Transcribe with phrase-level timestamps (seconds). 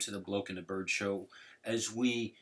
[0.00, 1.28] everyone, and welcome to the Bloke and the Bird Show
[1.64, 2.34] as we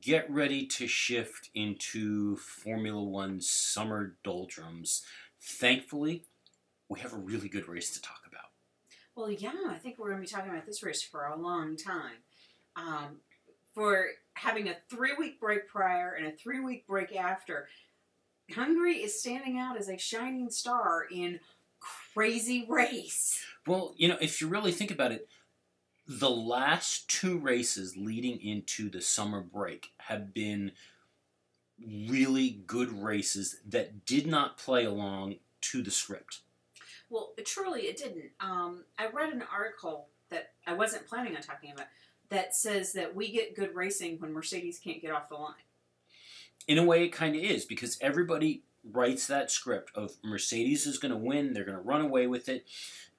[0.00, 5.02] get ready to shift into Formula One summer doldrums.
[5.40, 6.24] Thankfully,
[6.88, 8.50] we have a really good race to talk about.
[9.14, 11.76] Well, yeah, I think we're going to be talking about this race for a long
[11.76, 12.16] time.
[12.76, 13.20] Um,
[13.74, 17.68] for having a three week break prior and a three week break after,
[18.54, 21.40] Hungary is standing out as a shining star in
[22.14, 23.40] crazy race.
[23.66, 25.28] Well, you know, if you really think about it,
[26.06, 30.72] the last two races leading into the summer break have been
[32.08, 36.40] really good races that did not play along to the script.
[37.10, 38.30] Well, truly, it didn't.
[38.40, 41.86] Um, I read an article that I wasn't planning on talking about
[42.30, 45.54] that says that we get good racing when Mercedes can't get off the line.
[46.66, 50.98] In a way, it kind of is because everybody writes that script of Mercedes is
[50.98, 52.66] going to win, they're going to run away with it.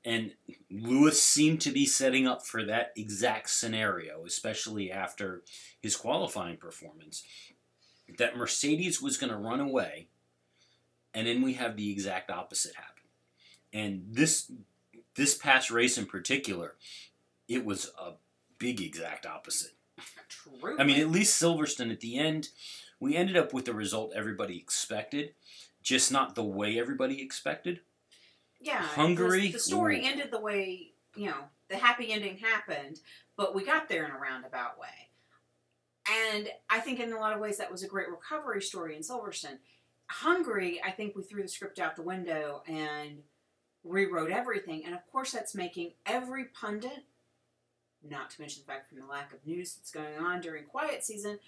[0.07, 0.31] And
[0.71, 5.43] Lewis seemed to be setting up for that exact scenario, especially after
[5.81, 7.23] his qualifying performance.
[8.17, 10.07] That Mercedes was going to run away,
[11.13, 13.03] and then we have the exact opposite happen.
[13.73, 14.49] And this
[15.15, 16.75] this past race in particular,
[17.49, 18.13] it was a
[18.59, 19.73] big exact opposite.
[20.29, 20.79] True.
[20.79, 22.47] I mean, at least Silverstone at the end,
[23.01, 25.33] we ended up with the result everybody expected,
[25.83, 27.81] just not the way everybody expected.
[28.59, 30.07] Yeah, Hungary, The, the story ooh.
[30.07, 32.99] ended the way you know the happy ending happened,
[33.35, 34.87] but we got there in a roundabout way.
[36.09, 39.01] And I think in a lot of ways that was a great recovery story in
[39.01, 39.57] Silverstone.
[40.09, 43.23] Hungary, I think we threw the script out the window and
[43.83, 47.03] rewrote everything, and of course that's making every pundit,
[48.07, 51.03] not to mention the fact from the lack of news that's going on during quiet
[51.03, 51.39] season,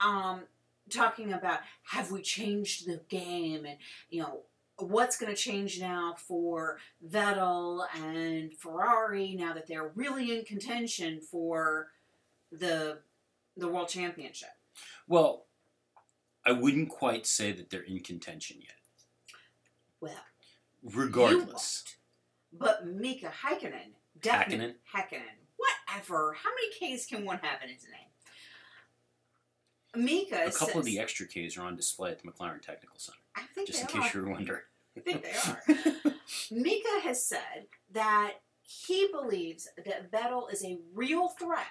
[0.00, 0.42] um,
[0.90, 3.78] talking about have we changed the game and
[4.10, 4.40] you know
[4.78, 11.20] what's going to change now for Vettel and Ferrari now that they're really in contention
[11.20, 11.88] for
[12.50, 12.98] the
[13.56, 14.50] the world championship.
[15.06, 15.46] Well,
[16.44, 18.74] I wouldn't quite say that they're in contention yet.
[20.00, 20.24] Well,
[20.84, 21.84] Regardless.
[22.52, 26.34] But Mika Häkkinen, definitely Häkkinen, whatever.
[26.34, 30.04] How many K's can one have in his name?
[30.04, 33.18] Mika A couple of the extra Ks are on display at the McLaren Technical Center,
[33.36, 34.02] I think just in are.
[34.02, 34.60] case you were wondering.
[34.96, 36.14] I think they are.
[36.50, 41.66] Mika has said that he believes that Vettel is a real threat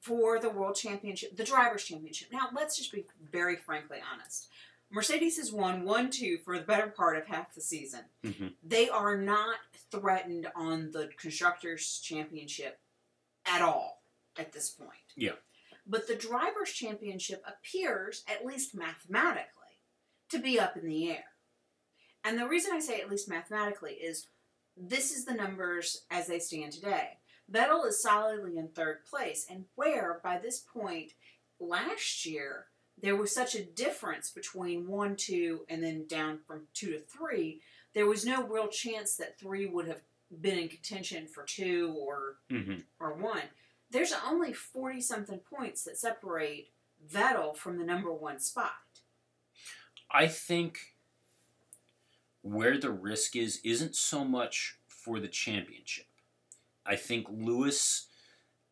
[0.00, 2.28] for the World Championship, the Drivers' Championship.
[2.32, 4.48] Now, let's just be very frankly honest.
[4.90, 8.04] Mercedes has won 1 2 for the better part of half the season.
[8.24, 8.54] Mhm.
[8.62, 9.58] They are not
[9.90, 12.78] threatened on the Constructors' Championship
[13.44, 14.02] at all
[14.36, 14.92] at this point.
[15.16, 15.32] Yeah.
[15.86, 19.55] But the Drivers' Championship appears, at least mathematically,
[20.30, 21.24] to be up in the air.
[22.24, 24.26] And the reason I say at least mathematically is
[24.76, 27.18] this is the numbers as they stand today.
[27.50, 31.12] Vettel is solidly in third place, and where by this point
[31.60, 32.66] last year
[33.00, 37.60] there was such a difference between one, two, and then down from two to three,
[37.94, 40.00] there was no real chance that three would have
[40.40, 43.42] been in contention for two or hmm or one.
[43.90, 46.70] There's only forty something points that separate
[47.08, 48.72] Vettel from the number one spot.
[50.10, 50.94] I think
[52.42, 56.06] where the risk is isn't so much for the championship.
[56.84, 58.06] I think Lewis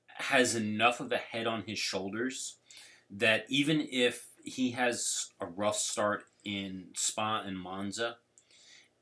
[0.06, 2.56] has enough of a head on his shoulders
[3.10, 8.16] that even if he has a rough start in Spa and Monza,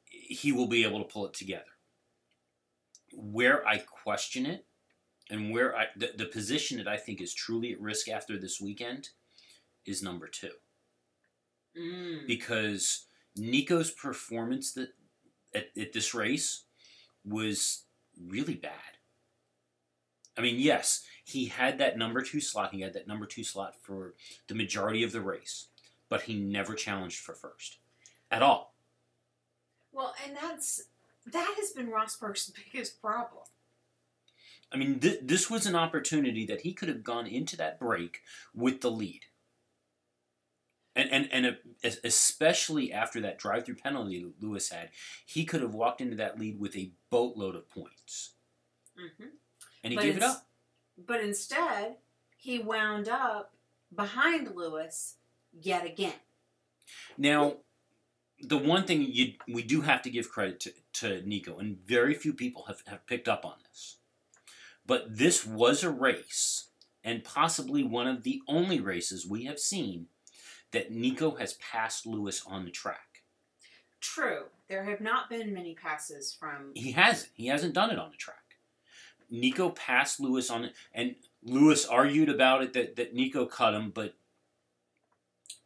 [0.06, 1.64] he will be able to pull it together.
[3.12, 4.64] Where I question it,
[5.30, 8.60] and where I the, the position that I think is truly at risk after this
[8.60, 9.10] weekend
[9.84, 10.52] is number two
[11.76, 12.26] Mm.
[12.26, 14.90] because Nico's performance that
[15.54, 16.64] at, at this race
[17.24, 17.84] was
[18.28, 18.72] really bad.
[20.36, 22.72] I mean, yes, he had that number two slot.
[22.72, 24.14] He had that number two slot for
[24.48, 25.68] the majority of the race,
[26.08, 27.78] but he never challenged for first
[28.30, 28.74] at all.
[29.92, 30.84] Well, and that's
[31.26, 33.44] that has been Rosberg's biggest problem.
[34.72, 38.20] I mean, th- this was an opportunity that he could have gone into that break
[38.54, 39.26] with the lead.
[40.94, 44.90] And, and, and es- especially after that drive through penalty that Lewis had,
[45.24, 48.32] he could have walked into that lead with a boatload of points.
[48.96, 49.28] hmm
[49.82, 50.46] And he But gave it up.
[51.06, 51.96] But instead,
[52.36, 53.54] he wound up
[53.94, 55.16] behind Lewis
[55.52, 56.14] yet again.
[57.16, 57.56] Now,
[58.40, 62.14] the one thing you, we do have to give credit to, to Nico, and very
[62.14, 63.96] few people have, have picked up on this,
[64.84, 66.68] but this was a race,
[67.04, 70.08] and possibly one of the only races we have seen
[70.72, 73.22] that Nico has passed Lewis on the track.
[74.00, 76.72] True, there have not been many passes from.
[76.74, 77.30] He hasn't.
[77.34, 78.36] He hasn't done it on the track.
[79.30, 83.90] Nico passed Lewis on it, and Lewis argued about it that, that Nico cut him,
[83.94, 84.14] but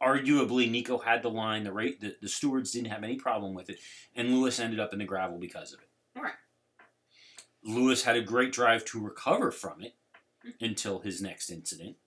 [0.01, 1.63] arguably Nico had the line.
[1.63, 3.79] The rate the, the stewards didn't have any problem with it,
[4.15, 5.89] and Lewis ended up in the gravel because of it.
[6.15, 6.33] All right.
[7.63, 9.95] Lewis had a great drive to recover from it
[10.45, 10.63] mm-hmm.
[10.63, 11.97] until his next incident,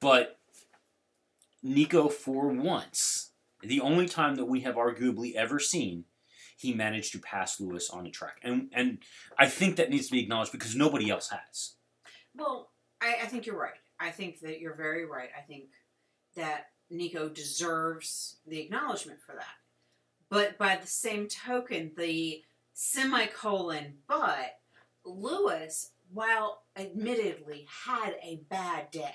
[0.00, 0.40] but
[1.62, 3.30] Nico, for once,
[3.62, 6.04] the only time that we have arguably ever seen,
[6.56, 8.98] he managed to pass Lewis on a track, and and
[9.38, 11.74] I think that needs to be acknowledged because nobody else has.
[12.34, 12.70] Well,
[13.00, 13.74] I, I think you're right.
[14.00, 15.28] I think that you're very right.
[15.36, 15.64] I think
[16.36, 19.54] that Nico deserves the acknowledgement for that.
[20.28, 22.42] But by the same token, the
[22.72, 24.58] semicolon, but
[25.04, 29.14] Lewis, while admittedly had a bad day,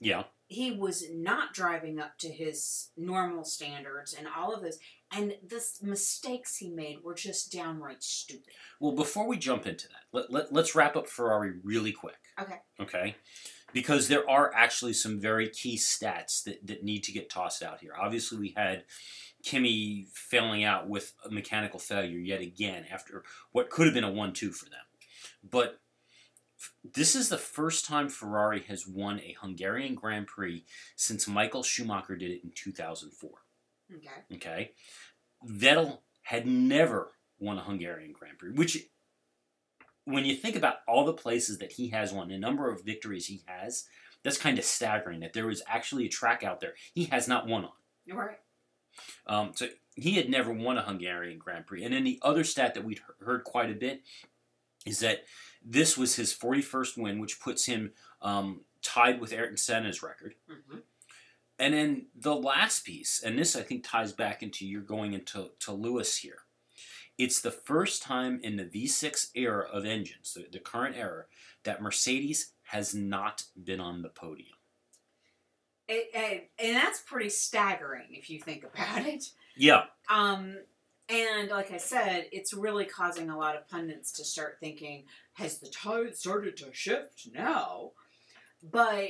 [0.00, 4.78] Yeah, he was not driving up to his normal standards and all of this.
[5.10, 8.52] And the mistakes he made were just downright stupid.
[8.80, 12.18] Well, before we jump into that, let, let, let's wrap up Ferrari really quick.
[12.40, 12.60] Okay.
[12.80, 13.16] Okay.
[13.72, 17.80] Because there are actually some very key stats that, that need to get tossed out
[17.80, 17.92] here.
[18.00, 18.84] Obviously, we had
[19.42, 24.10] Kimi failing out with a mechanical failure yet again after what could have been a
[24.10, 24.80] 1 2 for them.
[25.48, 25.80] But
[26.94, 30.64] this is the first time Ferrari has won a Hungarian Grand Prix
[30.96, 33.30] since Michael Schumacher did it in 2004.
[33.96, 34.36] Okay.
[34.36, 34.70] Okay.
[35.46, 38.78] Vettel had never won a Hungarian Grand Prix, which,
[40.04, 43.26] when you think about all the places that he has won, the number of victories
[43.26, 43.84] he has,
[44.22, 47.46] that's kind of staggering that there is actually a track out there he has not
[47.46, 47.72] won on.
[48.06, 48.38] You're right.
[49.26, 51.84] Um, so he had never won a Hungarian Grand Prix.
[51.84, 54.02] And then the other stat that we'd heard quite a bit
[54.86, 55.24] is that
[55.64, 60.34] this was his 41st win, which puts him um, tied with Ayrton Senna's record.
[60.48, 60.78] hmm
[61.58, 65.50] And then the last piece, and this I think ties back into you're going into
[65.60, 66.38] to Lewis here.
[67.16, 71.26] It's the first time in the V6 era of engines, the, the current era,
[71.62, 74.56] that Mercedes has not been on the podium.
[75.88, 79.26] It, it- and that's pretty staggering if you think about it.
[79.56, 80.56] Yeah, Um,
[81.08, 85.04] and like I said, it's really causing a lot of pundits to start thinking,
[85.34, 87.92] has the tide started to shift now?
[88.62, 89.08] But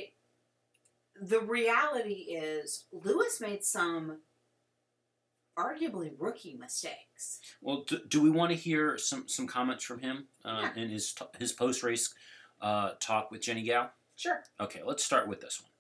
[1.21, 4.19] the reality is, Lewis made some
[5.57, 7.41] arguably rookie mistakes.
[7.61, 10.83] Well, do, do we want to hear some, some comments from him uh, Yeah.
[10.83, 12.13] in his his post race
[12.61, 13.91] uh, talk with Jennie Gow?
[14.17, 14.43] Sure.
[14.61, 15.71] Okay, let's start with this one.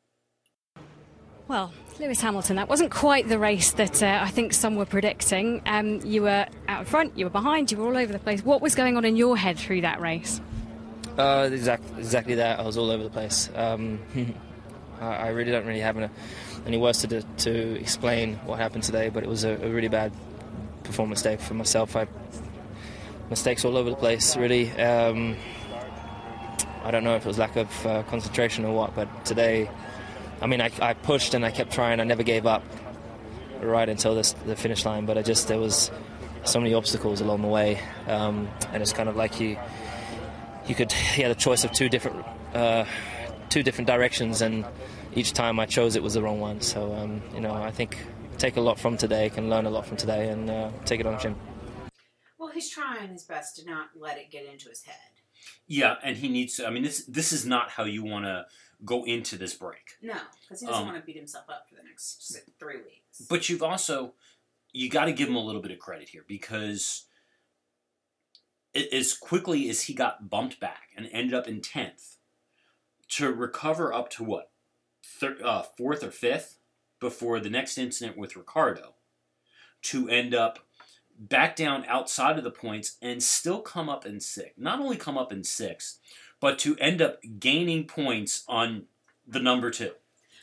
[1.46, 5.60] Well, Lewis Hamilton, that wasn't quite the race that uh, I think some were predicting.
[5.66, 8.42] Um, you were out front, you were behind, you were all over the place.
[8.42, 10.40] What was going on in your head through that race?
[11.18, 12.58] Uh, exactly, exactly that.
[12.58, 13.50] I was all over the place.
[13.54, 14.00] Um,
[15.00, 16.08] I, really don't really have any,
[16.66, 20.12] any words to, to explain what happened today, but it was a, a really bad
[20.82, 21.94] performance day for myself.
[21.94, 22.08] I
[23.28, 24.70] mistakes all over the place, really.
[24.72, 25.36] Um,
[26.82, 29.70] I don't know if it was lack of uh, concentration or what, but today,
[30.40, 32.00] I mean, I, I pushed and I kept trying.
[32.00, 32.62] I never gave up
[33.60, 35.90] right until this, the finish line, but I just there was
[36.44, 39.56] so many obstacles along the way, um, and it's kind of like you
[40.66, 42.84] you could he had a choice of two different uh,
[43.48, 44.64] two different directions, and
[45.14, 46.60] each time I chose it was the wrong one.
[46.60, 47.96] So um, you know, I think
[48.38, 51.06] take a lot from today, can learn a lot from today, and uh, take it
[51.06, 51.34] on chin.
[52.38, 54.96] Well, he's trying his best to not let it get into his head.
[55.66, 56.66] Yeah, and he needs to.
[56.66, 58.44] I mean, this this is not how you want to
[58.84, 59.96] go into this break.
[60.02, 63.22] No, because he doesn't Um, want to beat himself up for the next three weeks.
[63.28, 64.14] But you've also
[64.72, 67.04] you got to give him a little bit of credit here because
[68.74, 72.16] as quickly as he got bumped back and ended up in tenth,
[73.10, 74.50] to recover up to what
[75.04, 76.58] thir- uh, fourth or fifth
[76.98, 78.94] before the next incident with Ricciardo,
[79.82, 80.63] to end up
[81.18, 84.58] back down outside of the points and still come up in sixth.
[84.58, 85.98] Not only come up in sixth,
[86.40, 88.84] but to end up gaining points on
[89.26, 89.92] the number two,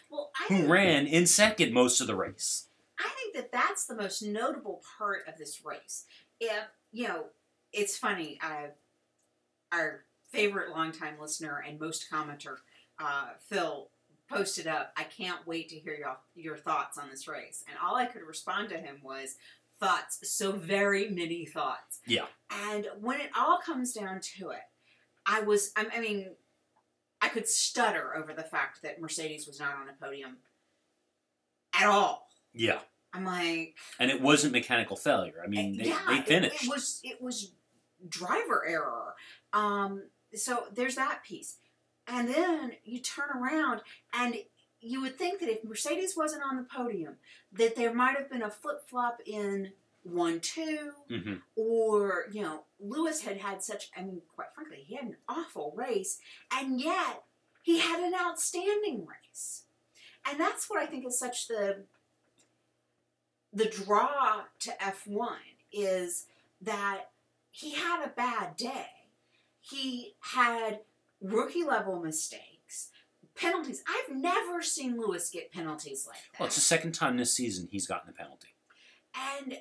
[0.10, 2.68] well, I who ran in second most of the race.
[3.00, 6.06] I think that that's the most notable part of this race.
[6.40, 7.26] If you know,
[7.72, 8.40] it's funny.
[8.44, 8.68] Uh,
[9.72, 12.58] our favorite longtime listener and most commenter,
[13.00, 13.90] uh, Phil,
[14.30, 14.94] posted up.
[14.98, 17.64] I can't wait to hear your your thoughts on this race.
[17.68, 19.36] And all I could respond to him was
[19.82, 20.20] thoughts.
[20.24, 22.00] So very many thoughts.
[22.08, 22.26] Yeah.
[22.70, 24.62] And when it all comes down to it,
[25.26, 25.72] I was.
[25.76, 26.28] I mean,
[27.22, 30.38] I could stutter over the fact that Mercedes was not on a podium
[31.74, 32.28] at all.
[32.54, 32.80] Yeah.
[33.14, 35.42] I'm like, And it wasn't mechanical failure.
[35.44, 36.64] I mean, they, yeah, they it- finished.
[36.64, 37.52] It, was it was
[38.08, 39.16] driver error.
[39.52, 41.58] Um, so there's that piece,
[42.08, 43.82] and then you turn around
[44.14, 44.36] and
[44.82, 47.16] you would think that if Mercedes wasn't on the podium,
[47.54, 49.74] that there might have been a flip flop in
[50.04, 53.92] one two, hmm or you know, Lewis had had such.
[53.96, 56.20] I mean, quite frankly, he had an awful race,
[56.52, 57.24] and yet
[57.62, 59.64] he had an outstanding race,
[60.28, 61.84] and that's what I think is such the
[63.54, 65.38] the draw to F one
[65.72, 66.26] is
[66.62, 67.10] that
[67.52, 68.88] he had a bad day.
[69.60, 70.80] He had
[71.22, 72.51] rookie level mistakes,
[73.42, 73.84] penalties.
[73.88, 77.68] I've never seen Lewis get penalties like that Well, it's the second time this season
[77.72, 78.50] he's gotten a penalty.
[79.14, 79.58] and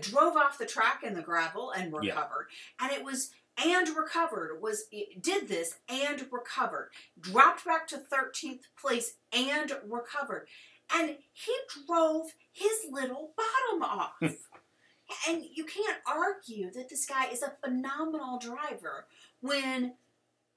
[0.00, 2.14] drove off the track in the gravel and Yeah.
[2.14, 2.48] recovered.
[2.78, 4.84] And it was and recovered was
[5.20, 6.90] did this and recovered.
[7.18, 10.48] Dropped back to 13th place and recovered.
[10.92, 11.54] And he
[11.86, 14.14] drove his little bottom off.
[15.28, 19.06] and you can't argue that this guy is a phenomenal driver
[19.40, 19.94] when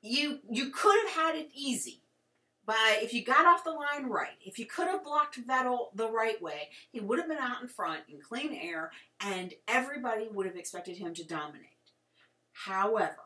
[0.02, 2.03] you you could have had it easy.
[2.66, 6.10] But if you got off the line right, if you could have blocked Vettel the
[6.10, 10.46] right way, he would have been out in front in clean air, and everybody would
[10.46, 11.68] have expected him to dominate.
[12.54, 13.18] However,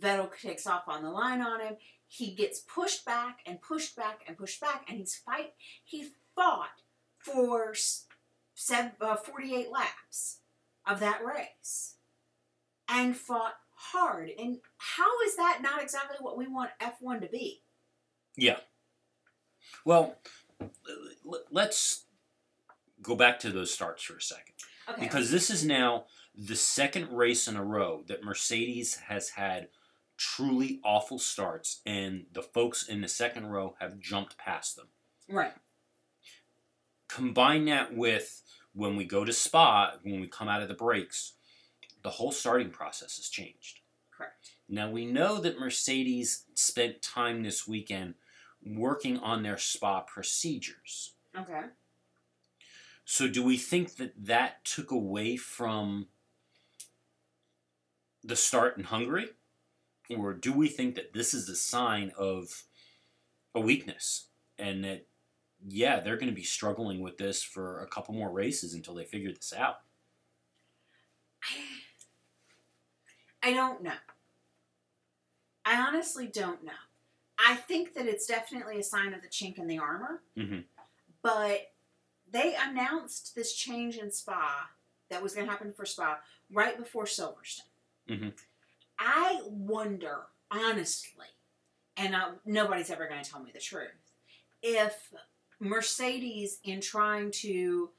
[0.00, 1.76] Vettel takes off on the line on him.
[2.06, 5.52] He gets pushed back and pushed back and pushed back, and he's fight.
[5.84, 6.82] He fought
[7.18, 7.74] for
[9.00, 10.38] uh, 48 laps
[10.86, 11.96] of that race,
[12.88, 14.30] and fought hard.
[14.38, 17.62] And how is that not exactly what we want F1 to be?
[18.38, 18.58] Yeah.
[19.84, 20.16] Well,
[21.50, 22.04] let's
[23.02, 24.54] go back to those starts for a second.
[24.88, 25.00] Okay.
[25.02, 26.04] Because this is now
[26.34, 29.68] the second race in a row that Mercedes has had
[30.16, 34.88] truly awful starts, and the folks in the second row have jumped past them.
[35.28, 35.52] right.
[37.08, 38.42] Combine that with
[38.74, 41.32] when we go to Spa, when we come out of the breaks,
[42.02, 43.80] the whole starting process has changed.
[44.16, 44.52] Correct.
[44.68, 48.14] Now we know that Mercedes spent time this weekend
[48.64, 51.14] working on their Spa procedures.
[51.38, 51.62] Okay.
[53.04, 56.08] So do we think that that took away from
[58.22, 59.28] the start in Hungary?
[60.14, 62.64] Or do we think that this is a sign of
[63.54, 65.06] a weakness and that
[65.66, 69.04] yeah, they're going to be struggling with this for a couple more races until they
[69.04, 69.80] figure this out?
[73.42, 73.92] I don't know.
[75.64, 76.72] I honestly don't know.
[77.38, 80.22] I think that it's definitely a sign of the chink in the armor.
[80.36, 80.64] Mhm.
[81.22, 81.72] But
[82.30, 84.70] they announced this change in Spa
[85.08, 87.62] that was going to happen for Spa right before Silverstone.
[88.08, 88.38] Mhm.
[88.98, 91.26] I wonder, honestly,
[91.96, 94.12] and uh, nobody's ever going to tell me the truth,
[94.62, 95.12] if
[95.60, 97.90] Mercedes, in trying to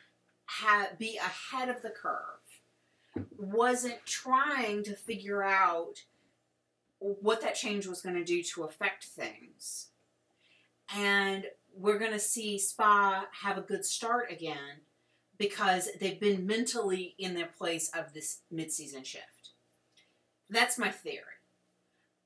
[0.45, 2.39] ha- be ahead of the curve,
[3.37, 6.03] wasn't trying to figure out
[6.99, 9.87] what that change was going to do to affect things.
[10.95, 14.81] And we're going to see Spa have a good start again
[15.37, 19.51] because they've been mentally in their place of this midseason shift.
[20.49, 21.23] That's my theory.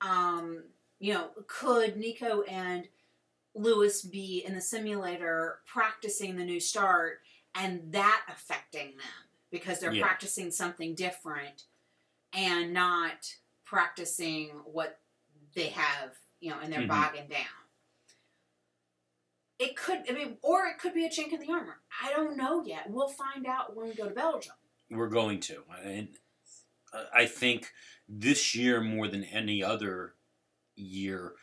[0.01, 0.63] Um,
[1.00, 2.88] you know, could Nico and
[3.53, 7.20] Lewis be in the simulator practicing the new start
[7.53, 10.03] and that affecting them because they're Yeah.
[10.03, 11.65] practicing something different
[12.34, 13.36] and not
[13.74, 15.00] practicing what
[15.56, 16.89] they have, you know, and they're Mhm.
[16.89, 17.48] bogging down.
[19.58, 21.82] It could, I mean, or it could be a chink in the armor.
[22.01, 22.89] I don't know yet.
[22.92, 24.53] We'll find out when we go to Belgium.
[24.92, 25.63] We're going to.
[25.84, 26.20] And
[26.92, 27.74] uh, I think
[28.08, 30.15] this year, more than any other
[30.75, 31.36] year,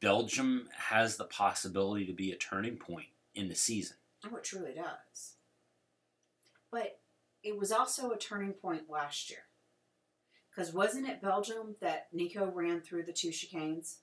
[0.00, 3.96] Belgium has the possibility to be a turning point in the season.
[4.24, 5.36] Oh, it truly does.
[6.70, 7.00] But
[7.42, 9.46] it was also a turning point last year.
[10.54, 13.96] Because wasn't it Belgium that Nico ran through the two chicanes?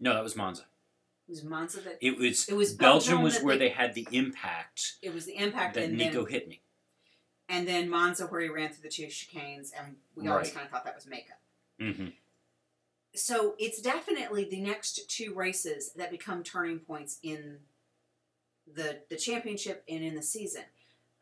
[0.00, 0.62] No, that was Monza.
[1.28, 3.94] It was Monza that It was, It was Belgium, Belgium was where they- they had
[3.94, 6.62] the impact it was the impact, that and Nico then hit me.
[7.48, 10.70] and then Monza where he ran through the two chicanes, and we always kind of
[10.72, 11.40] thought that was makeup.
[11.78, 12.08] hmm
[13.14, 17.60] So it's definitely the next two races that become turning points in
[18.66, 20.64] the the championship and in the season.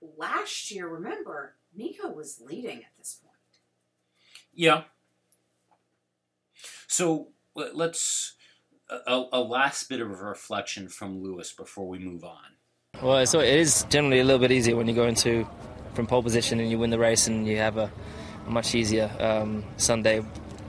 [0.00, 3.25] Last year, remember, Nico was leading at this point.
[4.57, 4.85] Yeah.
[6.89, 8.35] So let- let's
[8.89, 12.57] a, a last bit of reflection from Lewis before we move on.
[13.03, 15.47] Well, so it is generally a little bit easier when you go into
[15.95, 17.91] from pole position and you win the race and you have a,
[18.47, 20.25] a much easier um, Sunday.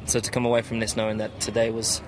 [0.06, 2.00] So to come away from this knowing that today was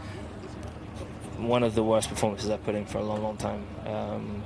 [1.37, 4.43] one of the worst performances I've put in for a long, long time, um,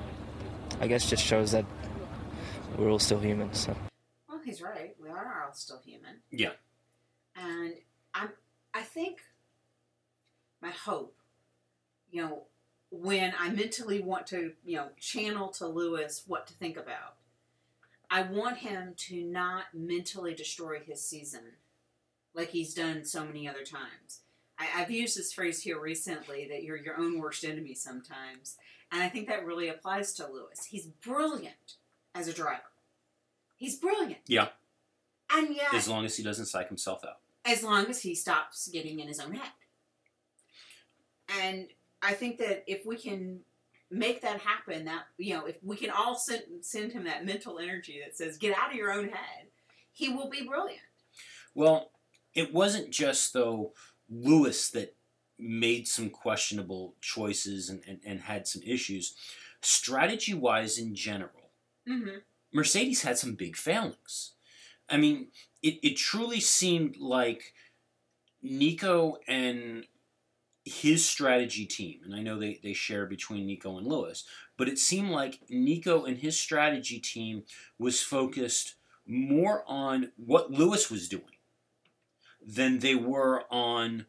[0.79, 1.65] I guess just shows that
[2.77, 3.53] we're all still human.
[3.53, 3.75] So.
[4.29, 4.95] Well, he's right.
[5.01, 6.21] We are all still human.
[6.29, 6.51] Yeah.
[7.35, 7.73] And
[8.13, 8.29] I'm
[8.73, 9.19] I think
[10.61, 11.15] my hope,
[12.11, 12.43] you know,
[12.89, 17.15] when I mentally want to, you know, channel to Lewis what to think about,
[18.09, 21.41] I want him to not mentally destroy his season
[22.33, 24.21] like he's done so many other times.
[24.59, 28.57] I, I've used this phrase here recently that you're your own worst enemy sometimes.
[28.91, 30.65] And I think that really applies to Lewis.
[30.69, 31.77] He's brilliant
[32.13, 32.61] as a driver.
[33.57, 34.21] He's brilliant.
[34.27, 34.49] Yeah.
[35.31, 37.17] And yet, As long as he doesn't psych himself out.
[37.45, 39.51] As long as he stops getting in his own head.
[41.41, 41.67] And
[42.01, 43.39] I think that if we can
[43.89, 47.59] make that happen, that you know, if we can all send send him that mental
[47.59, 49.47] energy that says, "Get out of your own head,"
[49.91, 50.81] he will be brilliant.
[51.55, 51.91] Well,
[52.33, 53.73] it wasn't just though
[54.09, 54.95] Lewis that
[55.39, 59.15] made some questionable choices and, and, and had some issues.
[59.61, 61.43] Strategy wise in general,
[61.87, 62.17] Mm-hmm.
[62.53, 64.33] Mercedes had some big failings.
[64.89, 65.27] I mean,
[65.61, 67.53] it, it truly seemed like
[68.41, 69.85] Nico and
[70.65, 74.23] his strategy team, and I know they, they share between Nico and Lewis,
[74.57, 77.43] but it seemed like Nico and his strategy team
[77.77, 78.75] was focused
[79.05, 81.23] more on what Lewis was doing
[82.45, 84.05] than they were on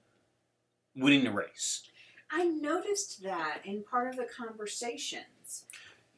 [0.94, 1.82] winning the race.
[2.30, 5.66] I noticed that in part of the conversations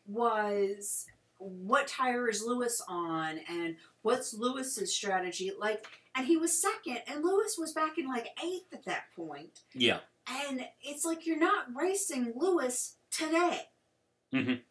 [0.07, 1.07] was
[1.39, 7.23] what tire is Lewis on and what's Lewis's strategy like and he was second and
[7.23, 9.99] Lewis was back in like eighth at that point Yeah.
[10.29, 13.69] and it's like you're not racing Lewis today
[14.33, 14.49] Mhm.
[14.53, 14.63] and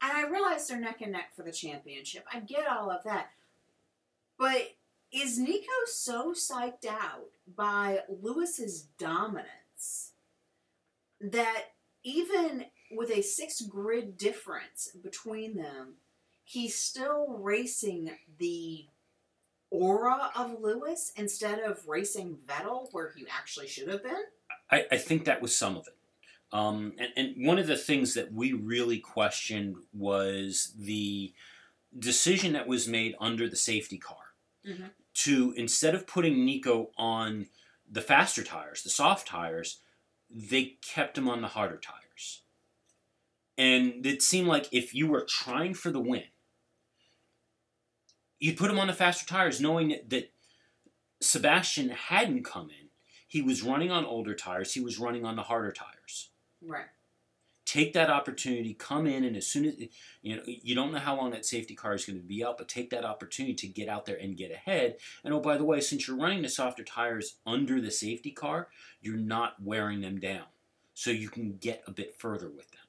[0.00, 3.30] I realize they're neck and neck for the championship I get all of that
[4.38, 4.74] but
[5.12, 10.12] is Nico so psyched out by Lewis's dominance
[11.20, 11.66] that
[12.02, 15.94] even with a six grid difference between them,
[16.46, 18.86] he's still racing the
[19.70, 24.22] aura of Lewis instead of racing Vettel where he actually should have been?
[24.70, 25.96] I, I think that was some of it.
[26.52, 31.34] Um, and, and one of the things that we really questioned was the
[31.98, 34.16] decision that was made under the safety car
[34.64, 34.90] Mhm.
[35.14, 37.48] to instead of putting Nico on
[37.90, 39.80] the faster tires, the soft tires,
[40.30, 42.42] they kept him on the harder tires.
[43.58, 46.24] And it seemed like if you were trying for the win,
[48.38, 50.32] you'd put him on the faster tires knowing that, that
[51.20, 52.88] Sebastian hadn't come in.
[53.28, 56.30] He was running on older tires, he was running on the harder tires.
[56.62, 56.86] Right.
[57.64, 59.74] Take that opportunity, come in, and as soon as
[60.22, 62.58] you know, you don't know how long that safety car is going to be out,
[62.58, 64.96] but take that opportunity to get out there and get ahead.
[65.24, 68.68] And oh, by the way, since you're running the softer tires under the safety car,
[69.00, 70.46] you're not wearing them down,
[70.94, 72.80] so you can get a bit further with them.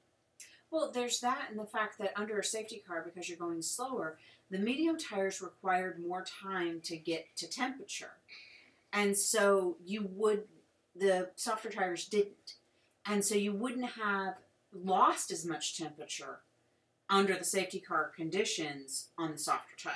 [0.70, 4.18] Well, there's that and the fact that under a safety car, because you're going slower,
[4.50, 8.12] the medium tires required more time to get to temperature.
[8.92, 10.44] And so you would,
[10.96, 12.54] the softer tires didn't.
[13.06, 14.36] And so you wouldn't have
[14.72, 16.40] lost as much temperature
[17.10, 19.94] under the safety car conditions on the softer tire.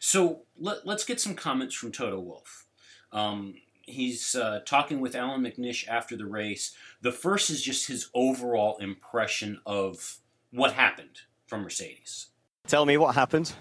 [0.00, 2.66] So let, let's get some comments from Toto Wolff.
[3.12, 6.74] Um, he's uh, talking with Allan McNish after the race.
[7.00, 10.18] The first is just his overall impression of
[10.50, 12.28] what happened from Mercedes.
[12.66, 13.52] Tell me what happened.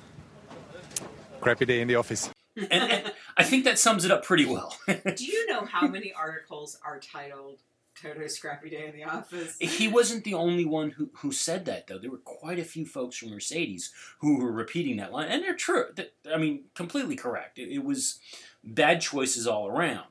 [1.41, 2.29] crappy day in the office.
[2.55, 4.75] And, and I think that sums it up pretty well.
[4.87, 7.59] Do you know how many articles are titled
[7.99, 9.57] Toto Scrappy Day in the Office?
[9.59, 11.97] he wasn't the only one who, who said that, though.
[11.97, 15.55] There were quite a few folks from Mercedes who were repeating that line, and they're
[15.55, 15.85] true.
[16.31, 17.57] I mean, completely correct.
[17.57, 18.19] It, it was
[18.63, 20.05] bad choices all around.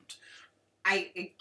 [0.83, 1.31] I,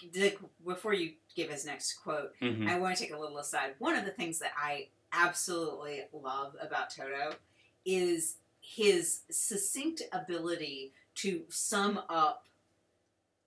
[0.64, 2.68] before you give his next quote, Mhm.
[2.68, 3.74] I want to take a little aside.
[3.78, 7.36] One of the things that I absolutely love about Toto
[7.84, 12.46] is his succinct ability to sum up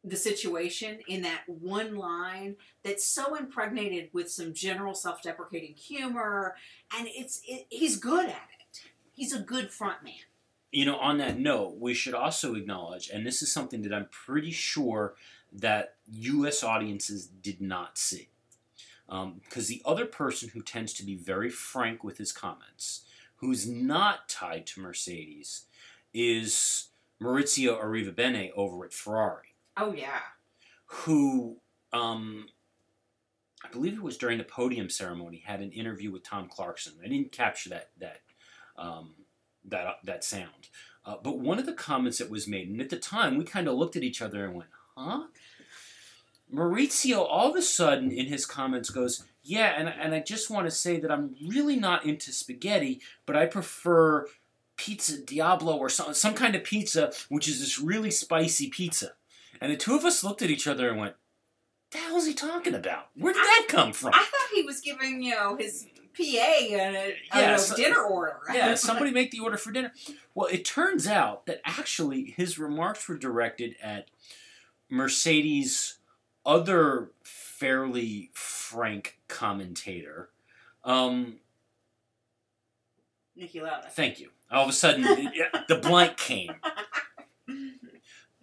[0.03, 6.55] the situation in that one line that's so impregnated with some general self-deprecating humor
[6.97, 8.81] and it's it, he's good at it
[9.13, 10.13] he's a good front man
[10.73, 14.07] you know, on that note, we should also acknowledge, and this is something that I'm
[14.09, 15.13] pretty sure
[15.53, 16.63] that U.S.
[16.63, 18.29] audiences did not see.
[19.43, 23.01] Because the other person who tends to be very frank with his comments,
[23.37, 25.65] who's not tied to Mercedes,
[26.13, 26.89] is
[27.21, 30.19] Maurizio Arrivabene over at Ferrari, oh yeah
[30.93, 31.57] who,
[31.91, 32.45] um,
[33.63, 36.93] I believe it was during the podium ceremony, had an interview with Tom Clarkson.
[37.03, 38.19] I didn't capture that that
[38.77, 39.15] um,
[39.65, 40.69] that that sound.
[41.05, 43.67] Uh, but one of the comments that was made, and at the time we kind
[43.67, 45.23] of looked at each other and went, "Huh?"
[46.53, 50.67] Maurizio all of a sudden in his comments goes, "Yeah, and and I just want
[50.67, 54.27] to say that I'm really not into spaghetti, but I prefer
[54.77, 59.13] pizza Diablo or some some kind of pizza, which is this really spicy pizza."
[59.61, 61.15] And the two of us looked at each other and went,
[61.91, 63.09] "The hell's he talking about?
[63.15, 66.95] Where did that come from?" i thought he was giving you know his PA and
[66.95, 68.39] a, Yeah, a so- dinner order.
[68.53, 69.91] yeah, somebody make the order for dinner.
[70.35, 74.09] Well, it turns out that actually his remarks were directed at
[74.91, 75.97] Mercedes'
[76.45, 80.29] other fairly frank commentator.
[80.83, 81.37] Um,
[83.39, 83.87] Niki Lauda.
[83.89, 84.29] thank you.
[84.51, 85.03] All of a sudden,
[85.33, 86.53] it- the blank came.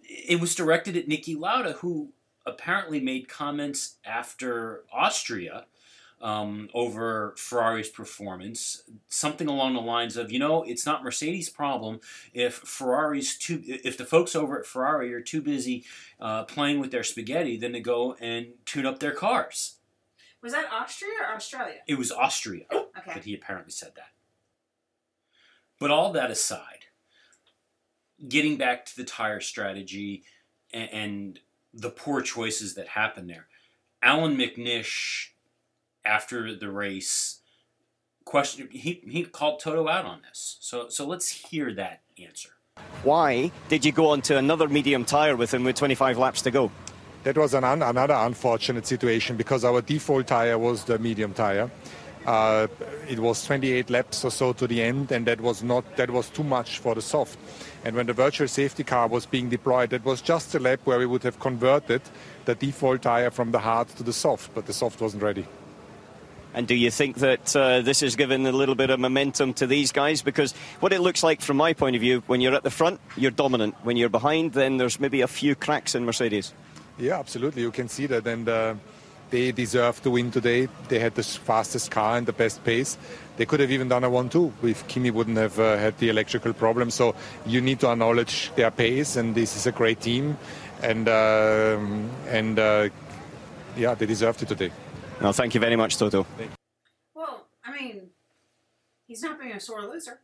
[0.03, 2.11] It was directed at Niki Lauda, who
[2.45, 5.65] apparently made comments after Austria
[6.21, 11.99] um, over Ferrari's performance, something along the lines of, you know, it's not Mercedes' problem
[12.33, 15.83] if Ferrari's too, if the folks over at Ferrari are too busy
[16.19, 19.77] uh, playing with their spaghetti, then to go and tune up their cars.
[20.41, 21.79] Was that Austria or Australia?
[21.87, 23.13] It was Austria Okay.
[23.13, 24.09] that he apparently said that.
[25.79, 26.85] But all that aside,
[28.27, 30.23] getting back to the tire strategy
[30.73, 31.39] and, and
[31.73, 33.47] the poor choices that happened there,
[34.03, 35.30] Allan McNish,
[36.05, 37.39] after the race,
[38.25, 40.57] question he, he called Toto out on this.
[40.59, 42.49] So so let's hear that answer.
[43.03, 46.51] Why did you go on to another medium tyre with him with 25 laps to
[46.51, 46.71] go?
[47.23, 51.69] That was an un- another unfortunate situation because our default tire was the medium tire.
[52.25, 52.67] Uh,
[53.09, 56.29] it was 28 laps or so to the end, and that was not that was
[56.29, 57.37] too much for the soft.
[57.83, 60.99] And when the virtual safety car was being deployed, that was just a lap where
[60.99, 62.01] we would have converted
[62.45, 65.47] the default tire from the hard to the soft, but the soft wasn't ready.
[66.53, 69.67] And do you think that uh, this has given a little bit of momentum to
[69.67, 70.21] these guys?
[70.21, 72.99] Because what it looks like from my point of view, when you're at the front,
[73.15, 73.75] you're dominant.
[73.83, 76.53] When you're behind, then there's maybe a few cracks in Mercedes.
[76.99, 77.61] Yeah, absolutely.
[77.61, 78.75] You can see that, and uh,
[79.29, 80.67] they deserve to win today.
[80.89, 82.97] They had the fastest car and the best pace.
[83.37, 86.53] They could have even done a one-two if Kimi wouldn't have uh, had the electrical
[86.53, 86.91] problem.
[86.91, 90.37] So you need to acknowledge their pace, and this is a great team,
[90.83, 92.89] and um, and uh,
[93.77, 94.71] yeah, they deserved it today.
[95.21, 96.25] Well, thank you very much, Toto.
[97.13, 98.09] Well, I mean,
[99.05, 100.21] he's not being a sore loser.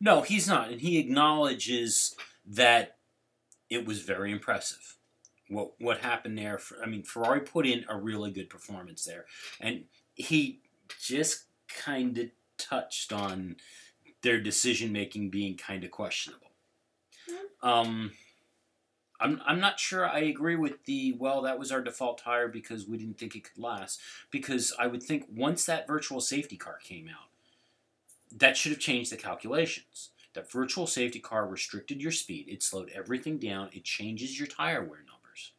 [0.00, 2.14] No, he's not, and he acknowledges
[2.46, 2.98] that
[3.68, 4.96] it was very impressive.
[5.48, 6.60] What what happened there?
[6.82, 9.24] I mean, Ferrari put in a really good performance there,
[9.60, 10.60] and he
[11.00, 13.56] just kind of touched on
[14.22, 16.52] their decision making being kind of questionable.
[17.60, 18.12] Um,
[19.20, 22.86] I'm I'm not sure I agree with the well that was our default tire because
[22.86, 24.00] we didn't think it could last
[24.30, 27.28] because I would think once that virtual safety car came out
[28.36, 30.10] that should have changed the calculations.
[30.34, 32.46] That virtual safety car restricted your speed.
[32.48, 33.70] It slowed everything down.
[33.72, 35.52] It changes your tire wear numbers.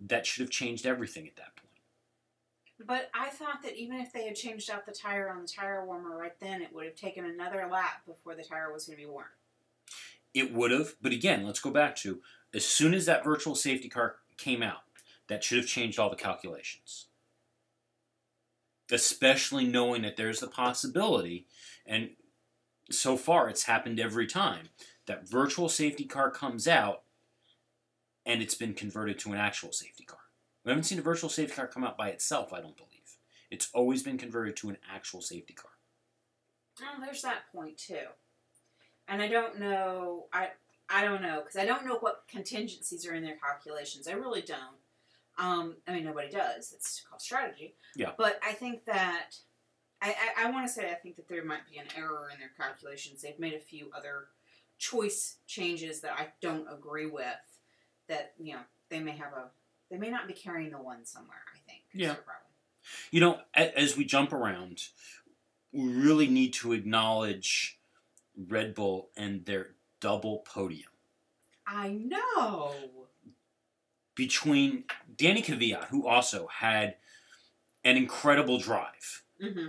[0.00, 1.66] That should have changed everything at that point.
[2.86, 5.84] But I thought that even if they had changed out the tire on the tire
[5.84, 9.04] warmer right then, it would have taken another lap before the tire was going to
[9.04, 9.26] be worn.
[10.34, 12.20] It would have, but again, let's go back to
[12.54, 14.82] as soon as that virtual safety car came out,
[15.28, 17.06] that should have changed all the calculations.
[18.90, 21.46] Especially knowing that there's the possibility,
[21.84, 22.10] and
[22.90, 24.70] so far it's happened every time,
[25.06, 27.02] that virtual safety car comes out
[28.24, 30.18] and it's been converted to an actual safety car.
[30.64, 32.92] We haven't seen a virtual safety car come out by itself, I don't believe.
[33.50, 35.70] It's always been converted to an actual safety car.
[36.82, 38.06] Oh, there's that point too.
[39.08, 40.26] And I don't know.
[40.32, 40.50] I
[40.88, 44.08] I don't know because I don't know what contingencies are in their calculations.
[44.08, 44.76] I really don't.
[45.38, 46.72] Um, I mean, nobody does.
[46.72, 47.74] It's called strategy.
[47.94, 48.10] Yeah.
[48.16, 49.36] But I think that
[50.02, 52.38] I I, I want to say I think that there might be an error in
[52.38, 53.22] their calculations.
[53.22, 54.26] They've made a few other
[54.78, 57.24] choice changes that I don't agree with.
[58.08, 59.44] That you know they may have a
[59.90, 61.42] they may not be carrying the one somewhere.
[61.54, 61.82] I think.
[61.92, 62.16] Yeah.
[63.10, 64.82] You know, as we jump around,
[65.72, 67.77] we really need to acknowledge
[68.48, 69.70] Red Bull and their
[70.00, 70.90] double podium
[71.66, 72.72] I know.
[74.14, 74.84] between
[75.16, 76.96] Danny Kvyat, who also had
[77.84, 79.66] an incredible drive hmm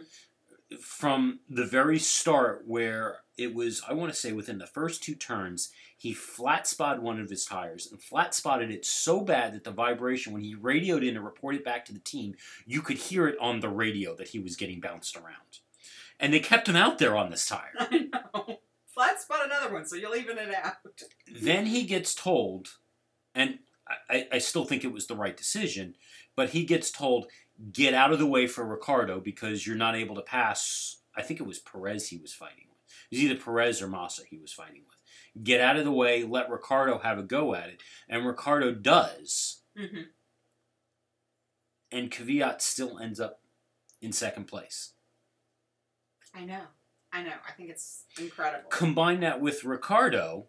[0.79, 5.15] from the very start, where it was, I want to say, within the first two
[5.15, 9.63] turns, he flat spotted one of his tires and flat spotted it so bad that
[9.63, 12.97] the vibration, when he radioed in to report it back to the team, you could
[12.97, 15.59] hear it on the radio that he was getting bounced around.
[16.19, 17.71] And they kept him out there on this tire.
[17.79, 18.59] I know.
[18.87, 20.75] Flat spot another one, so you'll even it out.
[21.41, 22.67] then he gets told,
[23.33, 23.59] and
[24.09, 25.95] I, I still think it was the right decision,
[26.35, 27.27] but he gets told,
[27.71, 30.97] get out of the way for Ricciardo because you're not able to pass.
[31.15, 32.79] I think it was Perez he was fighting with.
[33.11, 35.43] It was either Perez or Massa he was fighting with.
[35.43, 37.81] Get out of the way, let Ricciardo have a go at it.
[38.09, 40.01] And Ricciardo does, hmm
[41.91, 43.41] and Kvyat still ends up
[44.01, 44.93] in second place.
[46.35, 46.61] I know.
[47.11, 47.33] I know.
[47.47, 48.69] I think it's incredible.
[48.69, 50.47] Combine that with Ricciardo,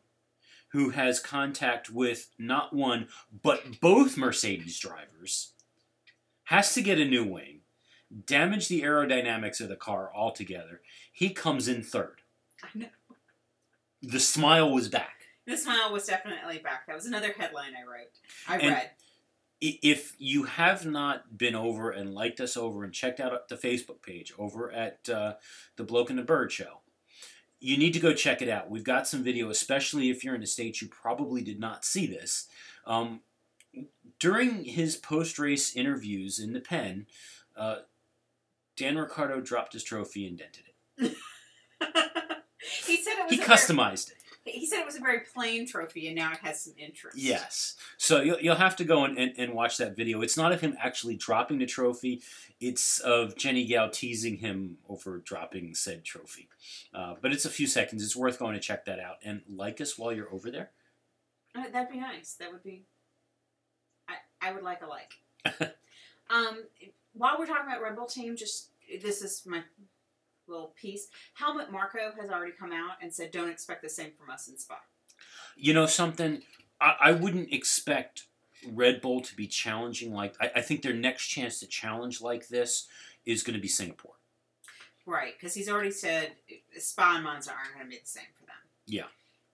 [0.73, 3.09] who has contact with not one,
[3.43, 5.53] but both Mercedes drivers,
[6.45, 7.61] has to get a new wing,
[8.27, 10.83] damage the aerodynamics of the car altogether.
[11.13, 12.21] He comes in third.
[12.63, 12.87] I know.
[14.03, 15.17] The smile was back.
[15.47, 16.87] The smile was definitely back.
[16.87, 18.11] That was another headline I wrote.
[18.49, 18.91] I And- read.
[19.61, 24.01] If you have not been over and liked us over and checked out the Facebook
[24.03, 25.35] page over at uh,
[25.77, 26.81] the Bloke and the Bird Show,
[27.61, 28.71] you need to go check it out.
[28.71, 32.07] We've got some video, especially if you're in the States, you probably did not see
[32.07, 32.47] this.
[32.87, 33.21] Um,
[34.19, 37.07] during his post race interviews in the pen,
[37.57, 37.77] uh,
[38.77, 41.17] Dan Ricciardo dropped his trophy and dented it.
[42.87, 44.20] he said it was He a customized it.
[44.53, 47.19] He said it was a very plain trophy, and now it has some interest.
[47.19, 47.77] Yes.
[47.97, 50.21] So you'll, you'll have to go and, and, and watch that video.
[50.23, 52.23] It's not of him actually dropping the trophy,
[52.61, 56.49] it's of Jennie Gow teasing him over dropping said trophy.
[56.93, 58.03] Uh, but it's a few seconds.
[58.03, 59.17] It's worth going to check that out.
[59.25, 60.71] And like us while you're over there.
[61.55, 62.35] Uh, that'd be nice.
[62.35, 62.85] That would be.
[64.09, 65.15] I I would like a like.
[66.31, 66.65] um,
[67.13, 68.71] while we're talking about Red Bull team, just
[69.03, 69.63] this is my
[70.51, 71.09] little piece.
[71.35, 74.59] Helmut Marko has already come out and said, "Don't expect the same from us in
[74.59, 74.81] Spa."
[75.57, 76.43] You know something?
[76.81, 78.25] I, I wouldn't expect
[78.71, 80.35] Red Bull to be challenging like.
[80.41, 82.89] I, I think their next chance to challenge like this
[83.25, 84.15] is going to be Singapore.
[85.07, 86.33] Right, because he's already said
[86.79, 88.55] Spa and Monza aren't going to be the same for them.
[88.87, 89.07] Yeah.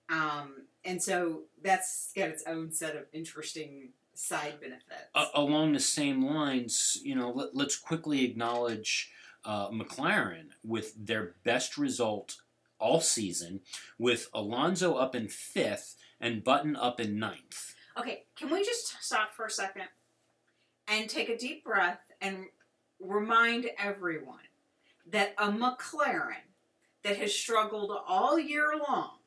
[0.09, 5.11] Um, and so that's got its own set of interesting side benefits.
[5.15, 9.11] A- along the same lines, you know, let, let's quickly acknowledge
[9.47, 12.37] uh, McLaren with their best result
[12.79, 13.61] all season,
[13.99, 17.75] with Alonso up in fifth and Button up in ninth.
[17.99, 19.89] Okay, can we just stop for a second
[20.87, 22.47] and take a deep breath and
[23.01, 24.41] remind everyone
[25.07, 26.45] that a McLaren
[27.03, 29.19] that has struggled all year long,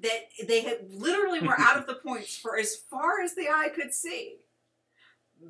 [0.00, 3.68] that they had literally were out of the points for as far as the eye
[3.74, 4.36] could see,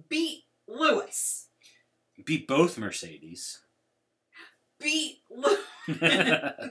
[0.09, 1.47] beat Lewis.
[2.25, 3.61] Beat both Mercedes.
[4.79, 5.19] Beat
[5.89, 6.65] I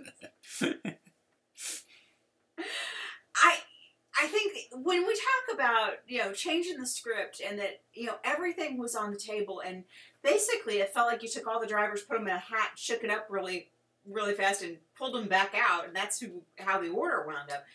[4.21, 8.15] I think when we talk about you know changing the script and that you know
[8.23, 9.83] everything was on the table and
[10.23, 13.03] basically it felt like you took all the drivers, put them in a hat, shook
[13.03, 13.69] it up really
[14.07, 17.65] really fast, and pulled them back out, and that's who how the order wound up.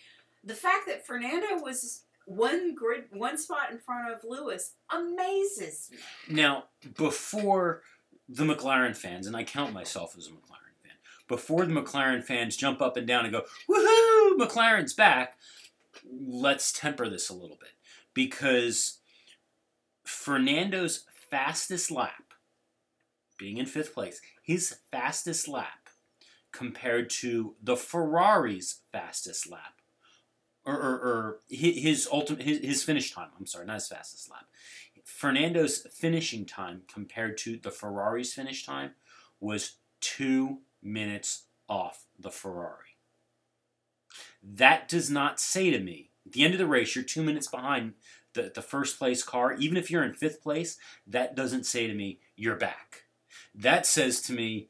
[0.43, 5.99] The fact that Fernando was one grid one spot in front of Lewis amazes me.
[6.35, 6.65] Now,
[6.97, 7.83] before
[8.29, 10.93] the McLaren fans, and I count myself as a McLaren fan,
[11.29, 15.37] before the McLaren fans jump up and down and go, woohoo, McLaren's back,
[16.05, 17.73] let's temper this a little bit.
[18.15, 18.99] Because
[20.05, 22.35] Fernando's fastest lap,
[23.39, 25.89] being in fifth place, his fastest lap
[26.53, 29.74] compared to the Ferrari's fastest lap,
[30.66, 33.29] or, or, or his ultimate his, his finish time.
[33.38, 34.46] I'm sorry, not his fastest lap.
[35.05, 38.92] Fernando's finishing time compared to the Ferrari's finish time
[39.38, 42.96] was two minutes off the Ferrari.
[44.42, 47.48] That does not say to me, at the end of the race, you're two minutes
[47.48, 47.94] behind
[48.33, 49.53] the, the first place car.
[49.55, 53.05] Even if you're in fifth place, that doesn't say to me, you're back.
[53.55, 54.68] That says to me,